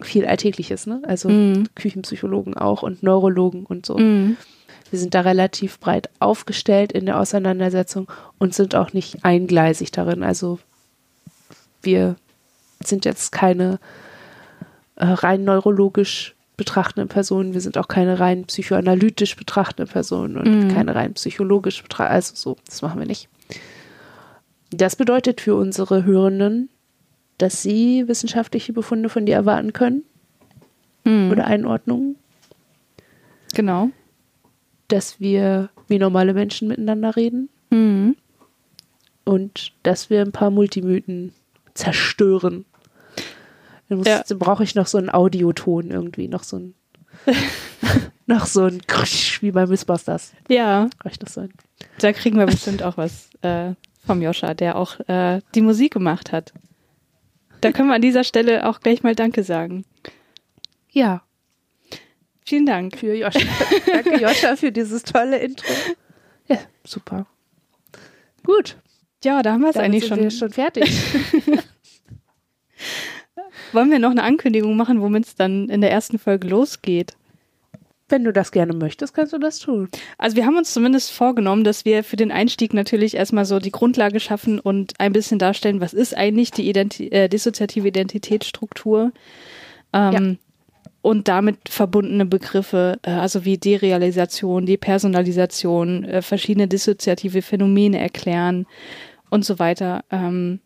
viel 0.00 0.24
Alltägliches, 0.26 0.86
ne? 0.86 1.02
Also 1.06 1.28
Mhm. 1.28 1.68
Küchenpsychologen 1.74 2.56
auch 2.56 2.82
und 2.82 3.02
Neurologen 3.02 3.66
und 3.66 3.84
so. 3.86 3.98
Mhm. 3.98 4.36
Wir 4.92 4.98
sind 4.98 5.14
da 5.14 5.22
relativ 5.22 5.80
breit 5.80 6.10
aufgestellt 6.20 6.92
in 6.92 7.06
der 7.06 7.18
Auseinandersetzung 7.18 8.10
und 8.38 8.54
sind 8.54 8.74
auch 8.76 8.92
nicht 8.92 9.24
eingleisig 9.24 9.90
darin. 9.90 10.22
Also 10.22 10.58
wir 11.82 12.16
sind 12.84 13.04
jetzt 13.06 13.32
keine 13.32 13.80
äh, 14.96 15.06
rein 15.06 15.44
neurologisch 15.44 16.34
betrachtenden 16.58 17.08
Personen, 17.08 17.54
wir 17.54 17.62
sind 17.62 17.78
auch 17.78 17.88
keine 17.88 18.20
rein 18.20 18.44
psychoanalytisch 18.44 19.34
betrachtende 19.36 19.90
Personen 19.90 20.36
und 20.36 20.64
Mhm. 20.66 20.68
keine 20.68 20.94
rein 20.94 21.14
psychologisch 21.14 21.82
betrachtende, 21.82 22.14
also 22.16 22.34
so, 22.36 22.56
das 22.66 22.82
machen 22.82 23.00
wir 23.00 23.06
nicht. 23.06 23.28
Das 24.70 24.94
bedeutet 24.96 25.40
für 25.40 25.54
unsere 25.54 26.04
Hörenden, 26.04 26.68
dass 27.38 27.62
sie 27.62 28.06
wissenschaftliche 28.06 28.74
Befunde 28.74 29.08
von 29.08 29.24
dir 29.24 29.34
erwarten 29.36 29.72
können 29.72 30.02
Mhm. 31.04 31.30
oder 31.32 31.46
Einordnungen, 31.46 32.16
Genau. 33.54 33.90
Dass 34.92 35.20
wir 35.20 35.70
wie 35.88 35.98
normale 35.98 36.34
Menschen 36.34 36.68
miteinander 36.68 37.16
reden 37.16 37.48
Mhm. 37.70 38.16
und 39.24 39.72
dass 39.82 40.10
wir 40.10 40.20
ein 40.20 40.32
paar 40.32 40.50
Multimythen 40.50 41.32
zerstören. 41.74 42.64
Dann, 43.88 43.98
muss- 43.98 44.06
Ja. 44.06 44.22
brauche 44.38 44.64
ich 44.64 44.74
noch 44.74 44.86
so 44.86 44.98
einen 44.98 45.10
Audioton 45.12 45.90
irgendwie, 45.90 46.28
noch 46.28 46.42
so 46.42 46.56
ein 46.58 46.74
noch 48.26 48.46
so 48.46 48.64
ein 48.64 48.80
Krusch, 48.86 49.42
wie 49.42 49.50
bei 49.50 49.66
Mythbusters. 49.66 50.32
Ja, 50.48 50.88
ich 51.10 51.18
das 51.18 51.34
sein? 51.34 51.50
da 51.98 52.12
kriegen 52.12 52.38
wir 52.38 52.46
bestimmt 52.46 52.82
auch 52.82 52.96
was 52.96 53.28
äh, 53.42 53.74
vom 54.06 54.22
Joscha, 54.22 54.54
der 54.54 54.76
auch 54.76 55.00
äh, 55.08 55.40
die 55.54 55.60
Musik 55.62 55.92
gemacht 55.92 56.32
hat. 56.32 56.52
Da 57.60 57.70
können 57.72 57.88
wir 57.88 57.94
an 57.96 58.02
dieser 58.02 58.24
Stelle 58.24 58.68
auch 58.68 58.80
gleich 58.80 59.02
mal 59.02 59.14
Danke 59.14 59.42
sagen. 59.44 59.84
Ja, 60.90 61.22
Vielen 62.44 62.66
Dank. 62.66 62.98
für 62.98 63.14
Joscha. 63.14 63.40
Danke 63.86 64.20
Joscha 64.20 64.56
für 64.56 64.72
dieses 64.72 65.02
tolle 65.02 65.38
Intro. 65.38 65.72
Ja, 66.48 66.58
super. 66.84 67.26
Gut, 68.44 68.76
Ja, 69.24 69.42
da 69.42 69.52
haben 69.52 69.62
wir 69.62 69.70
es 69.70 69.76
eigentlich 69.76 70.04
sind 70.06 70.16
schon. 70.16 70.22
wir 70.24 70.30
schon 70.30 70.50
fertig. 70.50 70.90
Wollen 73.72 73.90
wir 73.90 73.98
noch 73.98 74.10
eine 74.10 74.22
Ankündigung 74.24 74.76
machen, 74.76 75.00
womit 75.00 75.24
es 75.26 75.34
dann 75.36 75.68
in 75.68 75.80
der 75.80 75.90
ersten 75.90 76.18
Folge 76.18 76.48
losgeht? 76.48 77.14
Wenn 78.08 78.24
du 78.24 78.32
das 78.32 78.52
gerne 78.52 78.74
möchtest, 78.74 79.14
kannst 79.14 79.32
du 79.32 79.38
das 79.38 79.58
tun. 79.60 79.88
Also 80.18 80.36
wir 80.36 80.44
haben 80.44 80.56
uns 80.58 80.74
zumindest 80.74 81.12
vorgenommen, 81.12 81.64
dass 81.64 81.86
wir 81.86 82.04
für 82.04 82.16
den 82.16 82.30
Einstieg 82.30 82.74
natürlich 82.74 83.14
erstmal 83.16 83.46
so 83.46 83.58
die 83.58 83.70
Grundlage 83.70 84.20
schaffen 84.20 84.58
und 84.60 84.92
ein 84.98 85.14
bisschen 85.14 85.38
darstellen, 85.38 85.80
was 85.80 85.94
ist 85.94 86.14
eigentlich 86.14 86.50
die 86.50 86.68
Identi 86.68 87.08
äh, 87.08 87.28
dissoziative 87.28 87.88
Identitätsstruktur 87.88 89.12
ähm, 89.94 90.38
und 91.02 91.26
damit 91.26 91.68
verbundene 91.68 92.24
Begriffe, 92.24 92.98
äh, 93.02 93.10
also 93.10 93.44
wie 93.44 93.58
Derealisation, 93.58 94.66
Depersonalisation, 94.66 96.04
äh, 96.04 96.22
verschiedene 96.22 96.68
dissoziative 96.68 97.42
Phänomene 97.42 97.98
erklären 97.98 98.66
und 99.28 99.44
so 99.44 99.58
weiter. 99.58 100.04
Ähm, 100.10 100.60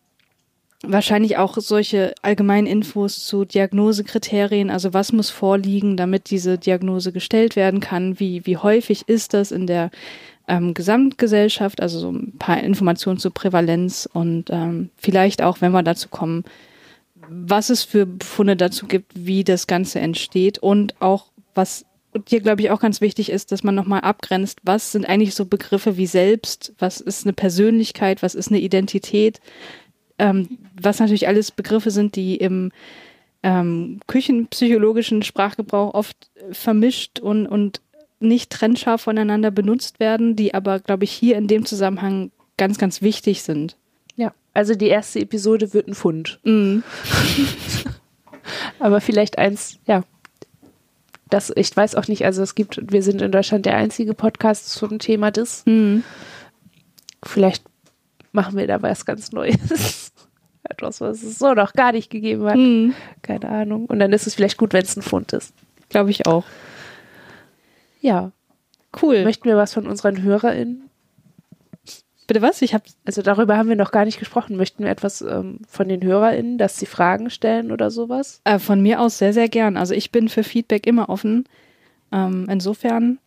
wahrscheinlich 0.83 1.37
auch 1.37 1.57
solche 1.57 2.13
allgemeinen 2.21 2.67
Infos 2.67 3.25
zu 3.25 3.45
Diagnosekriterien, 3.45 4.69
also 4.69 4.93
was 4.93 5.11
muss 5.11 5.31
vorliegen, 5.31 5.97
damit 5.97 6.29
diese 6.29 6.59
Diagnose 6.59 7.11
gestellt 7.11 7.55
werden 7.55 7.79
kann, 7.79 8.19
wie, 8.19 8.45
wie 8.45 8.57
häufig 8.57 9.07
ist 9.07 9.33
das 9.33 9.51
in 9.51 9.65
der 9.65 9.89
ähm, 10.47 10.75
Gesamtgesellschaft, 10.75 11.81
also 11.81 11.99
so 11.99 12.11
ein 12.11 12.37
paar 12.37 12.61
Informationen 12.61 13.17
zur 13.17 13.33
Prävalenz 13.33 14.07
und 14.11 14.45
ähm, 14.51 14.91
vielleicht 14.97 15.41
auch, 15.41 15.61
wenn 15.61 15.71
wir 15.71 15.83
dazu 15.83 16.09
kommen, 16.09 16.43
was 17.29 17.69
es 17.69 17.83
für 17.83 18.05
Befunde 18.05 18.55
dazu 18.55 18.87
gibt, 18.87 19.11
wie 19.15 19.43
das 19.43 19.67
Ganze 19.67 19.99
entsteht 19.99 20.59
und 20.59 21.01
auch 21.01 21.27
was 21.55 21.85
dir, 22.29 22.41
glaube 22.41 22.61
ich, 22.61 22.71
auch 22.71 22.79
ganz 22.79 23.01
wichtig 23.01 23.29
ist, 23.29 23.51
dass 23.51 23.63
man 23.63 23.75
nochmal 23.75 24.01
abgrenzt, 24.01 24.59
was 24.63 24.91
sind 24.91 25.07
eigentlich 25.07 25.35
so 25.35 25.45
Begriffe 25.45 25.97
wie 25.97 26.07
selbst, 26.07 26.73
was 26.79 27.01
ist 27.01 27.25
eine 27.25 27.33
Persönlichkeit, 27.33 28.23
was 28.23 28.35
ist 28.35 28.49
eine 28.49 28.59
Identität, 28.59 29.39
ähm, 30.17 30.57
was 30.79 30.99
natürlich 30.99 31.27
alles 31.27 31.51
Begriffe 31.51 31.91
sind, 31.91 32.15
die 32.15 32.35
im 32.37 32.71
ähm, 33.43 33.99
küchenpsychologischen 34.07 35.21
Sprachgebrauch 35.21 35.93
oft 35.93 36.17
vermischt 36.51 37.19
und, 37.19 37.45
und 37.45 37.81
nicht 38.19 38.51
trennscharf 38.51 39.01
voneinander 39.01 39.51
benutzt 39.51 39.99
werden, 39.99 40.35
die 40.35 40.53
aber, 40.53 40.79
glaube 40.79 41.03
ich, 41.03 41.11
hier 41.11 41.37
in 41.37 41.47
dem 41.47 41.65
Zusammenhang 41.65 42.31
ganz, 42.57 42.79
ganz 42.79 43.01
wichtig 43.01 43.43
sind. 43.43 43.77
Also 44.57 44.73
die 44.73 44.87
erste 44.87 45.19
Episode 45.19 45.71
wird 45.75 45.87
ein 45.87 45.93
Fund. 45.93 46.39
Mm. 46.43 46.79
aber 48.79 49.01
vielleicht 49.01 49.37
eins, 49.37 49.77
ja. 49.85 50.03
Das, 51.29 51.53
ich 51.55 51.77
weiß 51.77 51.93
auch 51.93 52.07
nicht, 52.07 52.25
also 52.25 52.41
es 52.41 52.55
gibt, 52.55 52.91
wir 52.91 53.03
sind 53.03 53.21
in 53.21 53.31
Deutschland 53.31 53.67
der 53.67 53.75
einzige 53.75 54.15
Podcast 54.15 54.71
zum 54.71 54.97
Thema 54.97 55.29
Dis. 55.29 55.61
Mm. 55.67 55.99
Vielleicht 57.23 57.65
machen 58.31 58.57
wir 58.57 58.65
da 58.65 58.81
was 58.81 59.05
ganz 59.05 59.31
Neues. 59.31 60.11
Etwas, 60.63 61.01
was 61.01 61.21
es 61.21 61.37
so 61.37 61.53
noch 61.53 61.73
gar 61.73 61.91
nicht 61.91 62.09
gegeben 62.09 62.45
hat. 62.45 62.57
Mm. 62.57 62.93
Keine 63.21 63.49
Ahnung. 63.49 63.85
Und 63.85 63.99
dann 63.99 64.11
ist 64.11 64.25
es 64.25 64.33
vielleicht 64.33 64.57
gut, 64.57 64.73
wenn 64.73 64.83
es 64.83 64.97
ein 64.97 65.03
Fund 65.03 65.33
ist. 65.33 65.53
Glaube 65.89 66.09
ich 66.09 66.25
auch. 66.25 66.45
Ja. 68.01 68.31
Cool. 68.99 69.23
Möchten 69.23 69.47
wir 69.47 69.55
was 69.55 69.75
von 69.75 69.85
unseren 69.85 70.23
HörerInnen? 70.23 70.86
Bitte 72.27 72.41
was? 72.41 72.61
Ich 72.61 72.73
habe 72.73 72.83
Also 73.05 73.21
darüber 73.21 73.57
haben 73.57 73.69
wir 73.69 73.75
noch 73.77 73.91
gar 73.91 74.03
nicht 74.05 74.19
gesprochen. 74.19 74.57
Möchten 74.57 74.83
wir 74.83 74.91
etwas 74.91 75.21
ähm, 75.21 75.59
von 75.67 75.87
den 75.87 76.03
HörerInnen, 76.03 76.57
dass 76.57 76.77
sie 76.77 76.85
Fragen 76.85 77.29
stellen 77.29 77.71
oder 77.71 77.89
sowas? 77.89 78.41
äh, 78.43 78.59
von 78.59 78.81
mir 78.81 78.99
aus 79.01 79.17
sehr, 79.17 79.33
sehr 79.33 79.47
gern. 79.47 79.77
Also 79.77 79.93
ich 79.93 80.11
bin 80.11 80.27
für 80.27 80.43
Feedback 80.43 80.85
immer 80.85 81.09
offen. 81.09 81.45
Ähm, 82.11 82.47
insofern 82.49 83.19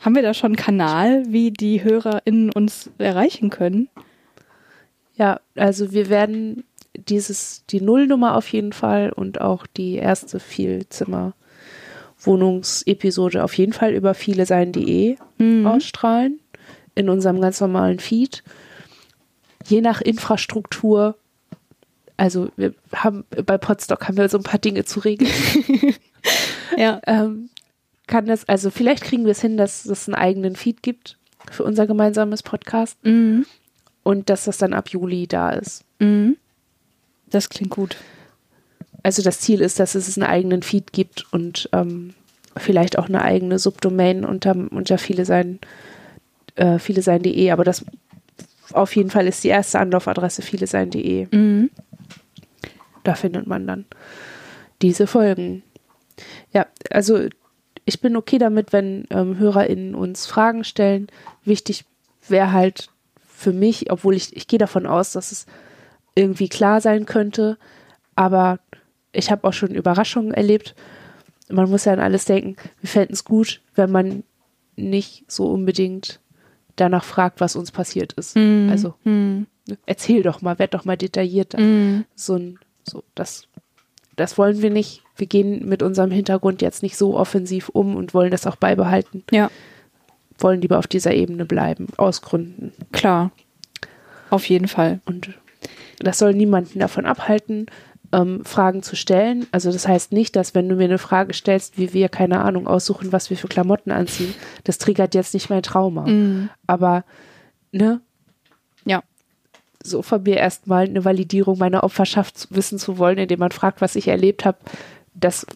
haben 0.00 0.14
wir 0.14 0.22
da 0.22 0.34
schon 0.34 0.48
einen 0.48 0.56
Kanal, 0.56 1.24
wie 1.28 1.50
die 1.52 1.84
HörerInnen 1.84 2.50
uns 2.50 2.90
erreichen 2.98 3.50
können. 3.50 3.88
Ja, 5.14 5.40
also 5.54 5.92
wir 5.92 6.08
werden 6.08 6.64
dieses, 6.94 7.64
die 7.66 7.80
Nullnummer 7.80 8.34
auf 8.36 8.48
jeden 8.48 8.72
Fall 8.72 9.12
und 9.12 9.40
auch 9.40 9.66
die 9.66 9.94
erste 9.96 10.40
Vielzimmer 10.40 11.34
Wohnungsepisode 12.18 13.44
auf 13.44 13.54
jeden 13.54 13.72
Fall 13.72 13.92
über 13.92 14.14
viele 14.14 14.44
sein.de 14.46 15.16
Mhm. 15.38 15.66
ausstrahlen 15.66 16.39
in 17.00 17.08
unserem 17.08 17.40
ganz 17.40 17.60
normalen 17.60 17.98
Feed. 17.98 18.42
Je 19.66 19.80
nach 19.80 20.00
Infrastruktur, 20.00 21.16
also 22.16 22.50
wir 22.56 22.74
haben 22.94 23.24
bei 23.44 23.58
Podstock 23.58 24.06
haben 24.06 24.16
wir 24.16 24.28
so 24.28 24.38
ein 24.38 24.44
paar 24.44 24.60
Dinge 24.60 24.84
zu 24.84 25.00
regeln. 25.00 25.30
Ja. 26.76 27.00
ähm, 27.06 27.50
kann 28.06 28.26
das, 28.26 28.48
also 28.48 28.70
vielleicht 28.70 29.02
kriegen 29.02 29.24
wir 29.24 29.32
es 29.32 29.40
hin, 29.40 29.56
dass 29.56 29.84
es 29.86 30.08
einen 30.08 30.14
eigenen 30.14 30.54
Feed 30.56 30.82
gibt 30.82 31.18
für 31.50 31.64
unser 31.64 31.86
gemeinsames 31.86 32.42
Podcast 32.42 32.96
Mhm. 33.04 33.44
und 34.02 34.30
dass 34.30 34.44
das 34.44 34.58
dann 34.58 34.72
ab 34.72 34.88
Juli 34.90 35.26
da 35.26 35.50
ist. 35.50 35.84
Mhm. 35.98 36.36
Das 37.28 37.48
klingt 37.48 37.70
gut. 37.70 37.96
Also 39.02 39.22
das 39.22 39.40
Ziel 39.40 39.60
ist, 39.60 39.80
dass 39.80 39.94
es 39.94 40.16
einen 40.16 40.28
eigenen 40.28 40.62
Feed 40.62 40.92
gibt 40.92 41.26
und 41.32 41.68
ähm, 41.72 42.14
vielleicht 42.56 42.98
auch 42.98 43.08
eine 43.08 43.22
eigene 43.22 43.58
Subdomain 43.58 44.24
unter, 44.24 44.54
unter 44.70 44.98
viele 44.98 45.24
sein, 45.24 45.58
äh, 46.60 46.78
viele 46.78 47.02
sein.de, 47.02 47.50
aber 47.50 47.64
das 47.64 47.84
auf 48.72 48.94
jeden 48.94 49.10
Fall 49.10 49.26
ist 49.26 49.42
die 49.42 49.48
erste 49.48 49.80
Anlaufadresse 49.80 50.42
viele 50.42 50.66
sein.de. 50.66 51.26
Mhm. 51.34 51.70
Da 53.02 53.14
findet 53.14 53.46
man 53.46 53.66
dann 53.66 53.86
diese 54.82 55.06
Folgen. 55.06 55.62
Ja, 56.52 56.66
also 56.90 57.26
ich 57.86 58.00
bin 58.00 58.14
okay 58.16 58.38
damit, 58.38 58.72
wenn 58.72 59.06
ähm, 59.10 59.38
HörerInnen 59.38 59.94
uns 59.94 60.26
Fragen 60.26 60.62
stellen. 60.64 61.08
Wichtig 61.44 61.86
wäre 62.28 62.52
halt 62.52 62.90
für 63.26 63.52
mich, 63.52 63.90
obwohl 63.90 64.14
ich, 64.14 64.36
ich 64.36 64.46
gehe 64.46 64.58
davon 64.58 64.86
aus, 64.86 65.12
dass 65.12 65.32
es 65.32 65.46
irgendwie 66.14 66.50
klar 66.50 66.82
sein 66.82 67.06
könnte, 67.06 67.56
aber 68.14 68.60
ich 69.12 69.30
habe 69.30 69.48
auch 69.48 69.54
schon 69.54 69.74
Überraschungen 69.74 70.34
erlebt. 70.34 70.74
Man 71.48 71.70
muss 71.70 71.86
ja 71.86 71.94
an 71.94 72.00
alles 72.00 72.26
denken. 72.26 72.56
Wir 72.80 72.88
fänden 72.88 73.14
es 73.14 73.24
gut, 73.24 73.62
wenn 73.74 73.90
man 73.90 74.24
nicht 74.76 75.24
so 75.26 75.46
unbedingt 75.46 76.20
danach 76.80 77.04
fragt, 77.04 77.40
was 77.40 77.56
uns 77.56 77.70
passiert 77.70 78.12
ist. 78.14 78.36
Mhm. 78.36 78.68
Also 78.70 78.94
Mhm. 79.04 79.46
erzähl 79.86 80.22
doch 80.22 80.42
mal, 80.42 80.58
werd 80.58 80.74
doch 80.74 80.84
mal 80.84 80.96
detaillierter 80.96 81.60
Mhm. 81.60 82.04
so 82.14 82.34
ein, 82.36 82.58
so, 82.88 83.04
das, 83.14 83.46
das 84.16 84.36
wollen 84.38 84.62
wir 84.62 84.70
nicht. 84.70 85.02
Wir 85.16 85.26
gehen 85.26 85.68
mit 85.68 85.82
unserem 85.82 86.10
Hintergrund 86.10 86.62
jetzt 86.62 86.82
nicht 86.82 86.96
so 86.96 87.16
offensiv 87.16 87.68
um 87.68 87.94
und 87.96 88.14
wollen 88.14 88.30
das 88.30 88.46
auch 88.46 88.56
beibehalten. 88.56 89.22
Ja, 89.30 89.50
Wollen 90.38 90.62
lieber 90.62 90.78
auf 90.78 90.86
dieser 90.86 91.12
Ebene 91.12 91.44
bleiben, 91.44 91.88
aus 91.98 92.22
Gründen. 92.22 92.72
klar. 92.92 93.30
Auf 94.30 94.48
jeden 94.48 94.68
Fall. 94.68 95.00
Und 95.04 95.30
das 95.98 96.18
soll 96.18 96.32
niemanden 96.32 96.78
davon 96.78 97.04
abhalten, 97.04 97.66
ähm, 98.12 98.44
Fragen 98.44 98.82
zu 98.82 98.96
stellen. 98.96 99.46
Also 99.52 99.70
das 99.72 99.86
heißt 99.86 100.12
nicht, 100.12 100.34
dass 100.36 100.54
wenn 100.54 100.68
du 100.68 100.74
mir 100.76 100.84
eine 100.84 100.98
Frage 100.98 101.32
stellst, 101.34 101.78
wie 101.78 101.92
wir, 101.92 102.08
keine 102.08 102.40
Ahnung, 102.40 102.66
aussuchen, 102.66 103.12
was 103.12 103.30
wir 103.30 103.36
für 103.36 103.48
Klamotten 103.48 103.90
anziehen, 103.92 104.34
das 104.64 104.78
triggert 104.78 105.14
jetzt 105.14 105.34
nicht 105.34 105.48
mein 105.50 105.62
Trauma. 105.62 106.06
Mhm. 106.06 106.50
Aber, 106.66 107.04
ne, 107.72 108.00
Ja. 108.84 109.02
so 109.82 110.02
von 110.02 110.22
mir 110.24 110.36
erstmal 110.38 110.86
eine 110.86 111.04
Validierung 111.04 111.58
meiner 111.58 111.84
Opferschaft 111.84 112.48
wissen 112.50 112.78
zu 112.78 112.98
wollen, 112.98 113.18
indem 113.18 113.38
man 113.38 113.52
fragt, 113.52 113.80
was 113.80 113.94
ich 113.96 114.08
erlebt 114.08 114.44
habe, 114.44 114.58
das 115.14 115.46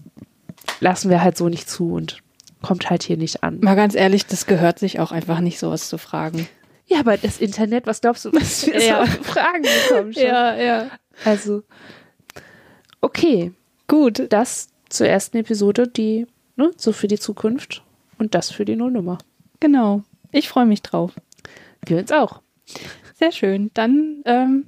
lassen 0.81 1.11
wir 1.11 1.23
halt 1.23 1.37
so 1.37 1.49
nicht 1.49 1.69
zu 1.69 1.93
und 1.93 2.19
kommt 2.63 2.89
halt 2.89 3.03
hier 3.03 3.17
nicht 3.17 3.43
an. 3.43 3.61
Mal 3.61 3.75
ganz 3.77 3.95
ehrlich, 3.95 4.27
das 4.27 4.47
gehört 4.47 4.79
sich 4.79 4.99
auch 5.01 5.13
einfach 5.13 5.41
nicht, 5.41 5.59
sowas 5.59 5.89
zu 5.89 5.99
fragen. 5.99 6.49
Ja, 6.87 7.01
aber 7.01 7.17
das 7.17 7.39
Internet, 7.41 7.87
was 7.87 8.01
glaubst 8.01 8.25
du, 8.27 8.33
was 8.33 8.67
wir 8.67 8.81
Ja. 8.87 9.05
so 9.07 9.23
Fragen 9.23 9.63
bekommen 9.63 10.13
schon? 10.13 10.23
ja. 10.23 10.87
Also, 11.25 11.63
okay, 13.05 13.53
Gut. 13.87 14.27
das 14.31 14.69
zur 14.89 15.07
ersten 15.07 15.37
Episode, 15.39 15.89
die, 15.89 16.27
ne, 16.57 16.71
so 16.77 16.93
für 16.93 17.09
die 17.09 17.19
Zukunft 17.19 17.83
und 18.19 18.35
das 18.35 18.51
für 18.51 18.65
die 18.65 18.77
Nullnummer. 18.77 19.19
Genau. 19.61 20.03
Ich 20.33 20.49
freue 20.49 20.67
mich 20.67 20.83
drauf. 20.83 21.13
Wir 21.87 21.99
uns 21.99 22.13
auch. 22.13 22.41
Sehr 23.15 23.33
schön. 23.33 23.71
Dann, 23.75 24.23
ähm, 24.25 24.67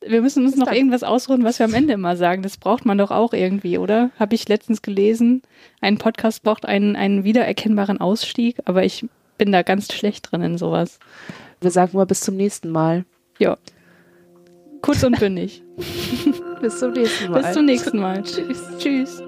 wir 0.00 0.22
müssen 0.22 0.44
uns 0.44 0.52
Bis 0.52 0.60
noch 0.60 0.66
dann. 0.66 0.76
irgendwas 0.76 1.02
ausruhen, 1.02 1.44
was 1.44 1.58
wir 1.58 1.66
am 1.66 1.74
Ende 1.74 1.94
immer 1.94 2.16
sagen. 2.16 2.42
Das 2.42 2.56
braucht 2.56 2.84
man 2.84 2.98
doch 2.98 3.10
auch 3.10 3.32
irgendwie, 3.32 3.78
oder? 3.78 4.10
Habe 4.18 4.34
ich 4.34 4.48
letztens 4.48 4.82
gelesen. 4.82 5.42
Ein 5.80 5.98
Podcast 5.98 6.42
braucht 6.42 6.66
einen, 6.66 6.96
einen 6.96 7.24
wiedererkennbaren 7.24 8.00
Ausstieg, 8.00 8.56
aber 8.64 8.84
ich 8.84 9.06
bin 9.38 9.52
da 9.52 9.62
ganz 9.62 9.92
schlecht 9.92 10.30
drin 10.30 10.42
in 10.42 10.58
sowas. 10.58 10.98
Wir 11.60 11.70
sagen 11.70 11.96
mal 11.96 12.06
bis 12.06 12.20
zum 12.20 12.36
nächsten 12.36 12.70
Mal. 12.70 13.04
Ja. 13.38 13.56
Kurz 14.80 15.02
und 15.02 15.18
bündig. 15.18 15.62
Bis 16.60 16.78
zum 16.78 16.92
nächsten 16.92 17.30
Mal. 17.30 17.42
Bis 17.42 17.52
zum 17.52 17.64
nächsten 17.64 17.98
Mal. 17.98 18.22
Tschüss. 18.22 18.62
Tschüss. 18.78 19.22